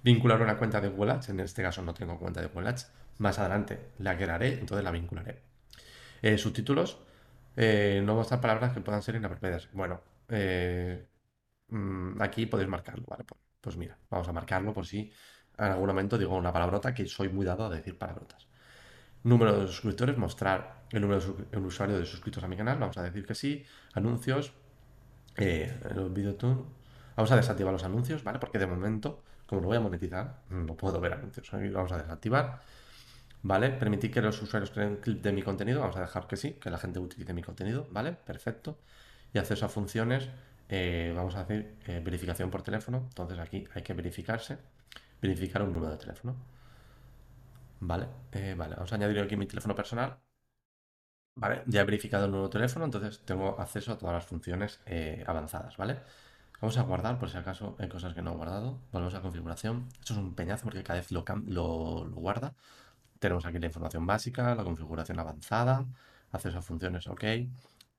Vincular 0.04 0.40
una 0.40 0.56
cuenta 0.56 0.80
de 0.80 0.88
Google 0.88 1.12
Ads. 1.12 1.30
En 1.30 1.40
este 1.40 1.62
caso 1.62 1.82
no 1.82 1.94
tengo 1.94 2.18
cuenta 2.18 2.40
de 2.40 2.46
Google 2.46 2.68
Ads. 2.68 2.92
Más 3.18 3.38
adelante 3.38 3.90
la 3.98 4.16
crearé, 4.16 4.60
entonces 4.60 4.84
la 4.84 4.92
vincularé. 4.92 5.40
Eh, 6.22 6.38
subtítulos. 6.38 6.98
Eh, 7.56 8.00
no 8.04 8.14
mostrar 8.14 8.40
palabras 8.40 8.72
que 8.72 8.80
puedan 8.80 9.02
ser 9.02 9.16
inapropiadas. 9.16 9.68
Bueno, 9.72 10.00
eh, 10.28 11.08
mm, 11.68 12.20
aquí 12.22 12.46
podéis 12.46 12.68
marcarlo, 12.68 13.04
¿vale? 13.08 13.24
Pues, 13.24 13.40
pues, 13.60 13.76
mira, 13.76 13.98
vamos 14.10 14.28
a 14.28 14.32
marcarlo 14.32 14.72
por 14.72 14.86
si 14.86 15.12
en 15.58 15.64
algún 15.66 15.88
momento 15.88 16.16
digo 16.18 16.36
una 16.36 16.52
palabrota 16.52 16.94
que 16.94 17.06
soy 17.06 17.28
muy 17.28 17.44
dado 17.44 17.66
a 17.66 17.70
decir 17.70 17.98
palabrotas. 17.98 18.46
Número 19.24 19.60
de 19.60 19.66
suscriptores, 19.66 20.16
mostrar 20.18 20.84
el 20.92 21.02
número 21.02 21.20
de 21.20 21.58
usuario 21.58 21.98
de 21.98 22.06
suscritos 22.06 22.44
a 22.44 22.48
mi 22.48 22.56
canal, 22.56 22.78
vamos 22.78 22.96
a 22.98 23.02
decir 23.02 23.26
que 23.26 23.34
sí. 23.34 23.64
Anuncios, 23.94 24.52
los 25.36 26.12
Vamos 27.16 27.32
a 27.32 27.36
desactivar 27.36 27.72
los 27.72 27.82
anuncios, 27.84 28.22
¿vale? 28.22 28.38
Porque 28.38 28.58
de 28.58 28.66
momento, 28.66 29.22
como 29.46 29.60
lo 29.60 29.68
voy 29.68 29.76
a 29.76 29.80
monetizar, 29.80 30.42
no 30.50 30.76
puedo 30.76 31.00
ver 31.00 31.14
anuncios. 31.14 31.50
Vamos 31.50 31.92
a 31.92 31.98
desactivar. 31.98 32.60
¿Vale? 33.42 33.70
Permitir 33.70 34.10
que 34.12 34.20
los 34.22 34.40
usuarios 34.42 34.70
creen 34.70 34.96
clip 34.96 35.22
de 35.22 35.32
mi 35.32 35.42
contenido. 35.42 35.80
Vamos 35.80 35.96
a 35.96 36.00
dejar 36.00 36.26
que 36.26 36.36
sí, 36.36 36.54
que 36.54 36.70
la 36.70 36.78
gente 36.78 36.98
utilice 36.98 37.32
mi 37.32 37.42
contenido, 37.42 37.86
¿vale? 37.90 38.12
Perfecto. 38.12 38.78
Y 39.32 39.38
acceso 39.38 39.66
a 39.66 39.68
funciones. 39.68 40.28
Eh, 40.68 41.12
vamos 41.16 41.34
a 41.36 41.40
hacer 41.42 41.76
eh, 41.86 42.00
verificación 42.04 42.50
por 42.50 42.62
teléfono. 42.62 42.98
Entonces 43.08 43.38
aquí 43.38 43.64
hay 43.74 43.82
que 43.82 43.94
verificarse. 43.94 44.58
Verificar 45.22 45.62
un 45.62 45.72
número 45.72 45.92
de 45.92 45.98
teléfono. 45.98 46.36
Vale, 47.80 48.06
eh, 48.32 48.54
vale, 48.56 48.74
vamos 48.76 48.92
a 48.92 48.94
añadir 48.96 49.18
aquí 49.20 49.36
mi 49.36 49.46
teléfono 49.46 49.74
personal. 49.74 50.18
Vale, 51.34 51.62
ya 51.66 51.80
he 51.82 51.84
verificado 51.84 52.24
el 52.26 52.32
nuevo 52.32 52.50
teléfono, 52.50 52.84
entonces 52.84 53.20
tengo 53.24 53.58
acceso 53.60 53.92
a 53.92 53.98
todas 53.98 54.14
las 54.14 54.26
funciones 54.26 54.80
avanzadas, 55.26 55.76
¿vale? 55.76 56.00
Vamos 56.60 56.78
a 56.78 56.82
guardar 56.82 57.18
por 57.18 57.30
si 57.30 57.38
acaso 57.38 57.76
hay 57.78 57.88
cosas 57.88 58.14
que 58.14 58.22
no 58.22 58.32
he 58.32 58.36
guardado. 58.36 58.78
Volvemos 58.92 59.14
a 59.14 59.22
configuración. 59.22 59.88
Esto 60.00 60.14
es 60.14 60.18
un 60.20 60.34
peñazo 60.34 60.64
porque 60.64 60.82
cada 60.84 61.00
vez 61.00 61.12
lo, 61.12 61.24
lo 62.06 62.16
guarda. 62.16 62.54
Tenemos 63.18 63.46
aquí 63.46 63.58
la 63.58 63.66
información 63.66 64.06
básica, 64.06 64.54
la 64.54 64.64
configuración 64.64 65.18
avanzada, 65.18 65.86
acceso 66.30 66.58
a 66.58 66.62
funciones 66.62 67.06
OK. 67.08 67.24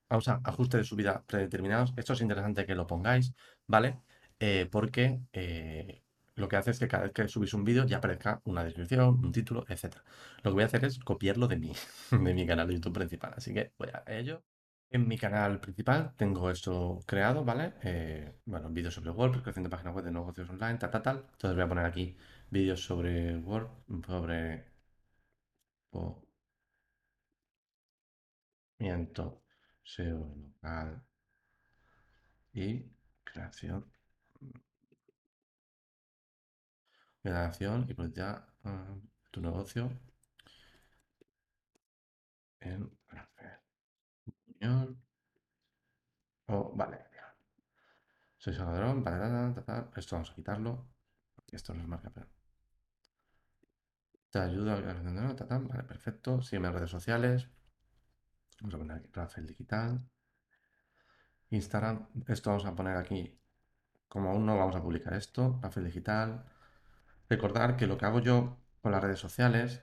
Vamos 0.09 0.27
a 0.27 0.41
ajuste 0.43 0.77
de 0.77 0.83
subida 0.83 1.23
predeterminados. 1.25 1.93
Esto 1.97 2.13
es 2.13 2.21
interesante 2.21 2.65
que 2.65 2.75
lo 2.75 2.87
pongáis, 2.87 3.33
¿vale? 3.67 3.99
Eh, 4.39 4.67
porque 4.71 5.21
eh, 5.33 6.01
lo 6.35 6.47
que 6.47 6.55
hace 6.55 6.71
es 6.71 6.79
que 6.79 6.87
cada 6.87 7.03
vez 7.03 7.11
que 7.13 7.27
subís 7.27 7.53
un 7.53 7.63
vídeo 7.63 7.85
ya 7.85 7.97
aparezca 7.97 8.41
una 8.45 8.63
descripción, 8.63 9.23
un 9.23 9.31
título, 9.31 9.65
etc. 9.67 9.97
Lo 10.43 10.51
que 10.51 10.55
voy 10.55 10.63
a 10.63 10.67
hacer 10.67 10.85
es 10.85 10.99
copiarlo 10.99 11.47
de 11.47 11.57
mi, 11.57 11.73
de 12.11 12.33
mi 12.33 12.47
canal 12.47 12.67
de 12.67 12.75
YouTube 12.75 12.93
principal. 12.93 13.33
Así 13.35 13.53
que 13.53 13.73
voy 13.77 13.89
a 13.93 14.03
ello. 14.07 14.43
En 14.91 15.07
mi 15.07 15.17
canal 15.19 15.59
principal 15.59 16.13
tengo 16.17 16.49
esto 16.49 16.99
creado, 17.05 17.45
¿vale? 17.45 17.73
Eh, 17.83 18.33
bueno, 18.45 18.69
vídeos 18.69 18.95
sobre 18.95 19.11
WordPress, 19.11 19.43
creación 19.43 19.63
de 19.63 19.69
páginas 19.69 19.93
web 19.93 20.05
de 20.05 20.11
negocios 20.11 20.49
online, 20.49 20.79
tal, 20.79 20.89
tal, 20.89 21.01
tal. 21.03 21.17
Entonces 21.33 21.55
voy 21.55 21.63
a 21.63 21.67
poner 21.67 21.85
aquí 21.85 22.17
vídeos 22.49 22.83
sobre 22.83 23.37
Word, 23.37 23.69
sobre 24.07 24.65
SEO 29.83 30.35
local 30.35 31.03
y 32.53 32.85
creación 33.23 33.91
creación 37.21 37.85
y 37.89 37.93
pues 37.93 38.13
ya 38.13 38.45
uh, 38.63 39.01
tu 39.31 39.41
negocio 39.41 39.91
en 42.61 42.89
Unión. 44.61 45.01
Oh, 46.47 46.73
vale. 46.75 46.97
Soy 48.37 48.53
Salvador, 48.53 49.03
esto 49.95 50.15
vamos 50.15 50.31
a 50.31 50.35
quitarlo. 50.35 50.87
Esto 51.51 51.73
nos 51.73 51.87
marca, 51.87 52.09
pero 52.13 52.27
te 54.29 54.39
ayuda 54.39 54.73
a 54.73 55.57
vale, 55.59 55.83
perfecto. 55.83 56.41
Sígueme 56.41 56.67
en 56.67 56.73
redes 56.73 56.91
sociales. 56.91 57.49
Vamos 58.61 58.75
a 58.75 58.77
poner 58.77 58.97
aquí 58.97 59.09
Rafael 59.13 59.47
Digital. 59.47 60.09
Instagram, 61.51 62.07
esto 62.27 62.51
vamos 62.51 62.65
a 62.65 62.75
poner 62.75 62.95
aquí, 62.97 63.39
como 64.07 64.29
aún 64.29 64.45
no 64.45 64.57
vamos 64.57 64.75
a 64.75 64.83
publicar 64.83 65.13
esto, 65.15 65.59
Rafael 65.61 65.87
Digital. 65.87 66.45
Recordar 67.27 67.75
que 67.75 67.87
lo 67.87 67.97
que 67.97 68.05
hago 68.05 68.19
yo 68.19 68.59
con 68.81 68.91
las 68.91 69.01
redes 69.01 69.19
sociales 69.19 69.81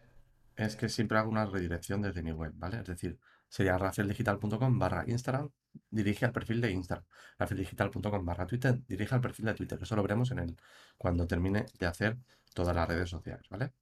es 0.54 0.76
que 0.76 0.88
siempre 0.88 1.18
hago 1.18 1.30
una 1.30 1.44
redirección 1.46 2.02
desde 2.02 2.22
mi 2.22 2.32
web, 2.32 2.52
¿vale? 2.54 2.78
Es 2.78 2.86
decir, 2.86 3.18
sería 3.48 3.78
rafaeldigital.com 3.78 4.78
barra 4.78 5.04
Instagram, 5.06 5.50
dirige 5.90 6.24
al 6.24 6.32
perfil 6.32 6.60
de 6.60 6.70
Instagram. 6.70 7.04
rafaeldigital.com 7.38 8.24
barra 8.24 8.46
Twitter, 8.46 8.80
dirige 8.86 9.14
al 9.14 9.20
perfil 9.20 9.46
de 9.46 9.54
Twitter. 9.54 9.78
Eso 9.82 9.96
lo 9.96 10.02
veremos 10.02 10.30
en 10.30 10.38
el, 10.38 10.56
cuando 10.96 11.26
termine 11.26 11.66
de 11.78 11.86
hacer 11.86 12.18
todas 12.54 12.74
las 12.74 12.88
redes 12.88 13.10
sociales, 13.10 13.48
¿vale? 13.50 13.72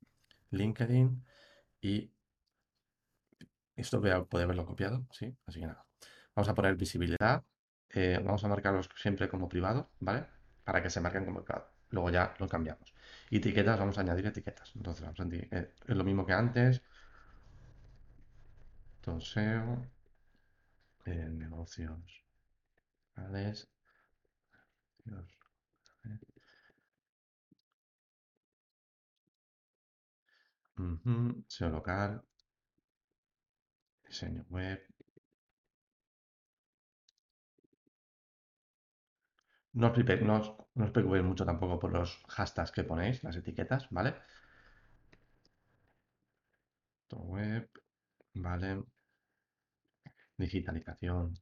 LinkedIn 0.51 1.25
y 1.83 2.13
esto 3.77 4.01
voy 4.01 4.11
a 4.11 4.47
verlo 4.47 4.67
copiado, 4.67 5.07
¿sí? 5.11 5.37
Así 5.47 5.61
que 5.61 5.67
nada. 5.67 5.85
Vamos 6.35 6.49
a 6.49 6.55
poner 6.55 6.77
visibilidad. 6.77 7.45
eh, 7.91 8.21
vamos 8.25 8.43
a 8.45 8.49
marcarlos 8.49 8.89
siempre 8.97 9.29
como 9.29 9.49
privado, 9.49 9.91
¿vale? 10.01 10.27
Para 10.65 10.83
que 10.83 10.91
se 10.91 11.01
marquen 11.01 11.25
como 11.25 11.45
privado. 11.45 11.71
Luego 11.91 12.11
ya 12.11 12.35
lo 12.39 12.49
cambiamos. 12.49 12.93
Etiquetas, 13.31 13.79
vamos 13.79 13.99
a 13.99 14.01
añadir 14.03 14.27
etiquetas. 14.27 14.73
Entonces, 14.75 15.03
vamos 15.05 15.21
a 15.21 15.25
eh, 15.37 15.75
es 15.87 15.97
lo 15.97 16.05
mismo 16.05 16.27
que 16.27 16.33
antes. 16.33 16.83
Toseo, 19.03 19.79
eh, 21.07 21.29
negocios, 21.31 22.25
locales, 23.17 23.69
negocios, 25.07 25.34
SEO 31.49 31.71
local, 31.71 32.23
diseño 34.07 34.45
web. 34.51 34.81
No 39.81 39.87
os, 39.89 39.97
no 40.27 40.35
os- 40.41 40.95
preocupéis 40.95 41.29
mucho 41.31 41.49
tampoco 41.51 41.75
por 41.83 41.91
los 41.97 42.09
hashtags 42.35 42.73
que 42.75 42.89
ponéis, 42.91 43.17
las 43.25 43.37
etiquetas, 43.43 43.83
¿vale? 43.97 44.11
Web, 47.15 47.71
¿vale? 48.35 48.85
Digitalización, 50.39 51.35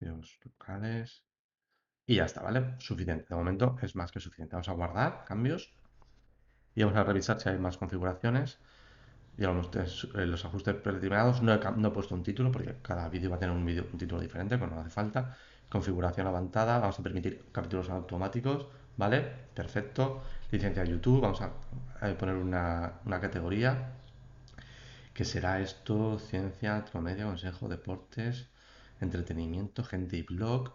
negocios 0.00 0.40
locales. 0.44 1.22
Y 2.08 2.16
ya 2.16 2.24
está, 2.24 2.42
¿vale? 2.42 2.74
Suficiente. 2.80 3.26
De 3.28 3.36
momento 3.36 3.76
es 3.82 3.94
más 3.94 4.10
que 4.10 4.18
suficiente. 4.18 4.56
Vamos 4.56 4.68
a 4.68 4.72
guardar 4.72 5.24
cambios 5.24 5.72
y 6.74 6.82
vamos 6.82 6.98
a 6.98 7.04
revisar 7.04 7.40
si 7.40 7.48
hay 7.48 7.58
más 7.58 7.76
configuraciones. 7.78 8.58
Y 9.38 9.44
vamos, 9.46 9.70
eh, 9.76 10.26
los 10.26 10.44
ajustes 10.46 10.76
predeterminados. 10.76 11.42
No 11.42 11.54
he, 11.54 11.92
puesto 11.92 12.14
un 12.16 12.24
título 12.24 12.52
porque 12.52 12.76
cada 12.82 13.08
vídeo 13.10 13.30
va 13.30 13.36
a 13.36 13.38
tener 13.40 13.56
un, 13.56 13.64
vídeo- 13.66 13.86
un 13.92 13.98
título 13.98 14.20
diferente, 14.22 14.58
pues 14.58 14.70
no 14.70 14.80
hace 14.80 14.90
falta. 14.90 15.36
Configuración 15.70 16.26
avanzada. 16.28 16.78
Vamos 16.80 17.00
a 17.00 17.04
permitir 17.04 17.46
capítulos 17.52 17.90
automáticos, 17.90 18.66
¿vale? 18.96 19.20
Perfecto. 19.54 20.22
Licencia 20.52 20.84
de 20.84 20.90
YouTube. 20.90 21.22
Vamos 21.22 21.40
a, 21.42 21.52
a 22.02 22.14
poner 22.18 22.36
una, 22.36 22.94
una 23.06 23.20
categoría. 23.20 23.94
que 25.14 25.24
será 25.24 25.60
esto? 25.60 26.18
Ciencia, 26.18 26.84
comedia, 26.92 27.24
consejo, 27.30 27.68
deportes, 27.68 28.48
entretenimiento, 29.00 29.84
gente 29.84 30.16
y 30.16 30.22
blog. 30.22 30.72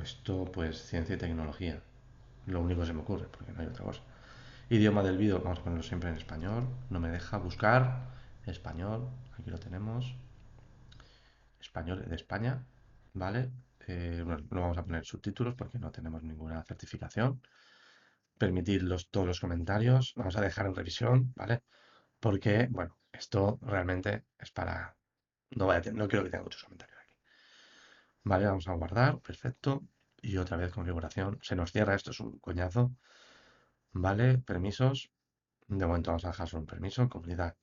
Esto, 0.00 0.44
pues, 0.52 0.82
ciencia 0.82 1.14
y 1.14 1.18
tecnología. 1.18 1.82
Lo 2.46 2.60
único 2.60 2.80
que 2.80 2.86
se 2.86 2.92
me 2.92 3.02
ocurre, 3.02 3.26
porque 3.30 3.52
no 3.52 3.60
hay 3.60 3.66
otra 3.66 3.84
cosa. 3.84 4.02
Idioma 4.70 5.02
del 5.02 5.18
vídeo, 5.18 5.40
vamos 5.40 5.58
a 5.58 5.64
ponerlo 5.64 5.82
siempre 5.82 6.10
en 6.10 6.16
español. 6.16 6.68
No 6.90 6.98
me 7.00 7.10
deja 7.10 7.36
buscar. 7.38 8.10
Español, 8.46 9.08
aquí 9.38 9.50
lo 9.50 9.58
tenemos. 9.58 10.16
Español 11.60 12.04
de 12.08 12.16
España, 12.16 12.64
¿vale? 13.12 13.50
Eh, 13.86 14.22
bueno, 14.24 14.44
no 14.50 14.60
vamos 14.62 14.78
a 14.78 14.84
poner 14.84 15.04
subtítulos 15.04 15.54
porque 15.54 15.78
no 15.78 15.90
tenemos 15.90 16.22
ninguna 16.22 16.62
certificación. 16.64 17.42
Permitir 18.38 18.82
los, 18.82 19.10
todos 19.10 19.26
los 19.26 19.40
comentarios. 19.40 20.14
Vamos 20.16 20.36
a 20.36 20.40
dejar 20.40 20.66
en 20.66 20.74
revisión, 20.74 21.32
¿vale? 21.36 21.62
Porque, 22.18 22.68
bueno, 22.70 22.96
esto 23.12 23.58
realmente 23.62 24.24
es 24.38 24.50
para... 24.50 24.96
No, 25.50 25.66
vaya 25.66 25.92
no 25.92 26.08
quiero 26.08 26.24
que 26.24 26.30
tenga 26.30 26.44
muchos 26.44 26.64
comentarios. 26.64 26.91
Vale, 28.24 28.46
vamos 28.46 28.66
a 28.68 28.72
guardar, 28.74 29.20
perfecto. 29.20 29.82
Y 30.20 30.36
otra 30.36 30.56
vez 30.56 30.72
configuración. 30.72 31.38
Se 31.42 31.54
nos 31.56 31.70
cierra, 31.72 31.94
esto 31.94 32.10
es 32.10 32.20
un 32.20 32.38
coñazo. 32.40 32.92
Vale, 33.92 34.38
permisos. 34.38 35.10
De 35.68 35.86
momento 35.86 36.10
vamos 36.10 36.24
a 36.24 36.28
dejar 36.28 36.48
un 36.54 36.66
permiso. 36.66 37.08
Comunidad. 37.08 37.56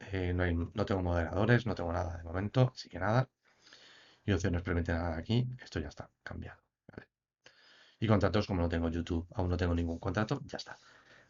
eh, 0.00 0.32
no, 0.34 0.44
hay, 0.44 0.54
no 0.56 0.86
tengo 0.86 1.02
moderadores, 1.02 1.66
no 1.66 1.74
tengo 1.74 1.92
nada 1.92 2.18
de 2.18 2.24
momento, 2.24 2.72
así 2.74 2.88
que 2.90 2.98
nada. 3.00 3.30
Y 4.24 4.32
opciones 4.32 4.62
permite 4.62 4.92
nada 4.92 5.16
aquí. 5.18 5.48
Esto 5.62 5.80
ya 5.80 5.88
está 5.88 6.10
cambiado. 6.22 6.60
Y 8.00 8.06
contratos, 8.06 8.46
como 8.46 8.62
no 8.62 8.68
tengo 8.68 8.88
YouTube, 8.88 9.26
aún 9.34 9.48
no 9.50 9.56
tengo 9.56 9.74
ningún 9.74 9.98
contrato, 9.98 10.40
ya 10.44 10.56
está. 10.56 10.78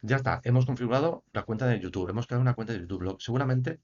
Ya 0.02 0.16
está, 0.16 0.40
hemos 0.44 0.66
configurado 0.66 1.24
la 1.33 1.42
cuenta 1.44 1.66
de 1.66 1.81
YouTube. 1.81 2.09
Hemos 2.11 2.26
creado 2.26 2.42
una 2.42 2.54
cuenta 2.54 2.72
de 2.72 2.81
YouTube. 2.81 3.16
Seguramente 3.20 3.81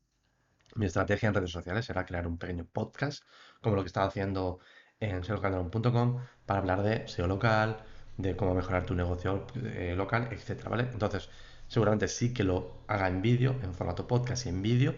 mi 0.74 0.86
estrategia 0.86 1.28
en 1.28 1.34
redes 1.34 1.50
sociales 1.50 1.84
será 1.84 2.04
crear 2.04 2.26
un 2.26 2.38
pequeño 2.38 2.64
podcast, 2.64 3.24
como 3.60 3.76
lo 3.76 3.82
que 3.82 3.88
estaba 3.88 4.06
haciendo 4.06 4.58
en 5.00 5.24
seolocalderon.com, 5.24 6.20
para 6.46 6.60
hablar 6.60 6.82
de 6.82 7.06
SEO 7.08 7.26
local, 7.26 7.78
de 8.16 8.36
cómo 8.36 8.54
mejorar 8.54 8.86
tu 8.86 8.94
negocio 8.94 9.46
eh, 9.56 9.94
local, 9.96 10.28
etcétera, 10.30 10.70
¿vale? 10.70 10.88
Entonces, 10.92 11.28
seguramente 11.68 12.08
sí 12.08 12.32
que 12.32 12.44
lo 12.44 12.78
haga 12.86 13.08
en 13.08 13.22
vídeo, 13.22 13.56
en 13.62 13.74
formato 13.74 14.06
podcast 14.06 14.46
y 14.46 14.48
en 14.50 14.62
vídeo, 14.62 14.94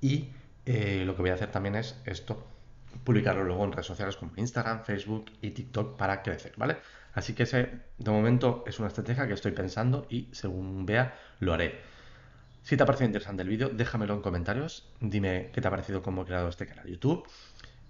y 0.00 0.30
eh, 0.66 1.02
lo 1.04 1.14
que 1.16 1.22
voy 1.22 1.30
a 1.30 1.34
hacer 1.34 1.50
también 1.50 1.76
es 1.76 2.00
esto, 2.04 2.46
publicarlo 3.04 3.44
luego 3.44 3.64
en 3.64 3.72
redes 3.72 3.86
sociales 3.86 4.16
como 4.16 4.32
Instagram, 4.36 4.84
Facebook 4.84 5.32
y 5.40 5.50
TikTok 5.50 5.96
para 5.96 6.22
crecer, 6.22 6.52
¿vale? 6.56 6.78
Así 7.14 7.34
que 7.34 7.44
ese, 7.44 7.80
de 7.98 8.10
momento, 8.10 8.64
es 8.66 8.78
una 8.78 8.88
estrategia 8.88 9.26
que 9.26 9.34
estoy 9.34 9.52
pensando 9.52 10.06
y 10.08 10.28
según 10.32 10.86
vea, 10.86 11.18
lo 11.40 11.52
haré. 11.54 11.80
Si 12.68 12.76
te 12.76 12.82
ha 12.82 12.86
parecido 12.86 13.06
interesante 13.06 13.40
el 13.40 13.48
vídeo, 13.48 13.70
déjamelo 13.70 14.12
en 14.12 14.20
comentarios. 14.20 14.92
Dime 15.00 15.50
qué 15.54 15.62
te 15.62 15.68
ha 15.68 15.70
parecido 15.70 16.02
cómo 16.02 16.20
he 16.20 16.26
creado 16.26 16.50
este 16.50 16.66
canal 16.66 16.84
de 16.84 16.90
YouTube. 16.92 17.26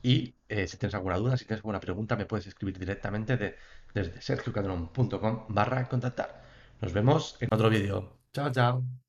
Y 0.04 0.36
eh, 0.48 0.68
si 0.68 0.76
tienes 0.76 0.94
alguna 0.94 1.16
duda, 1.16 1.36
si 1.36 1.46
tienes 1.46 1.64
alguna 1.64 1.80
pregunta, 1.80 2.14
me 2.14 2.26
puedes 2.26 2.46
escribir 2.46 2.78
directamente 2.78 3.36
de, 3.36 3.56
desde 3.92 4.22
sergiocadron.com 4.22 5.46
barra 5.48 5.88
contactar. 5.88 6.44
Nos 6.80 6.92
vemos 6.92 7.36
en 7.40 7.48
otro 7.50 7.68
vídeo. 7.70 8.20
Chao, 8.32 8.52
chao. 8.52 9.07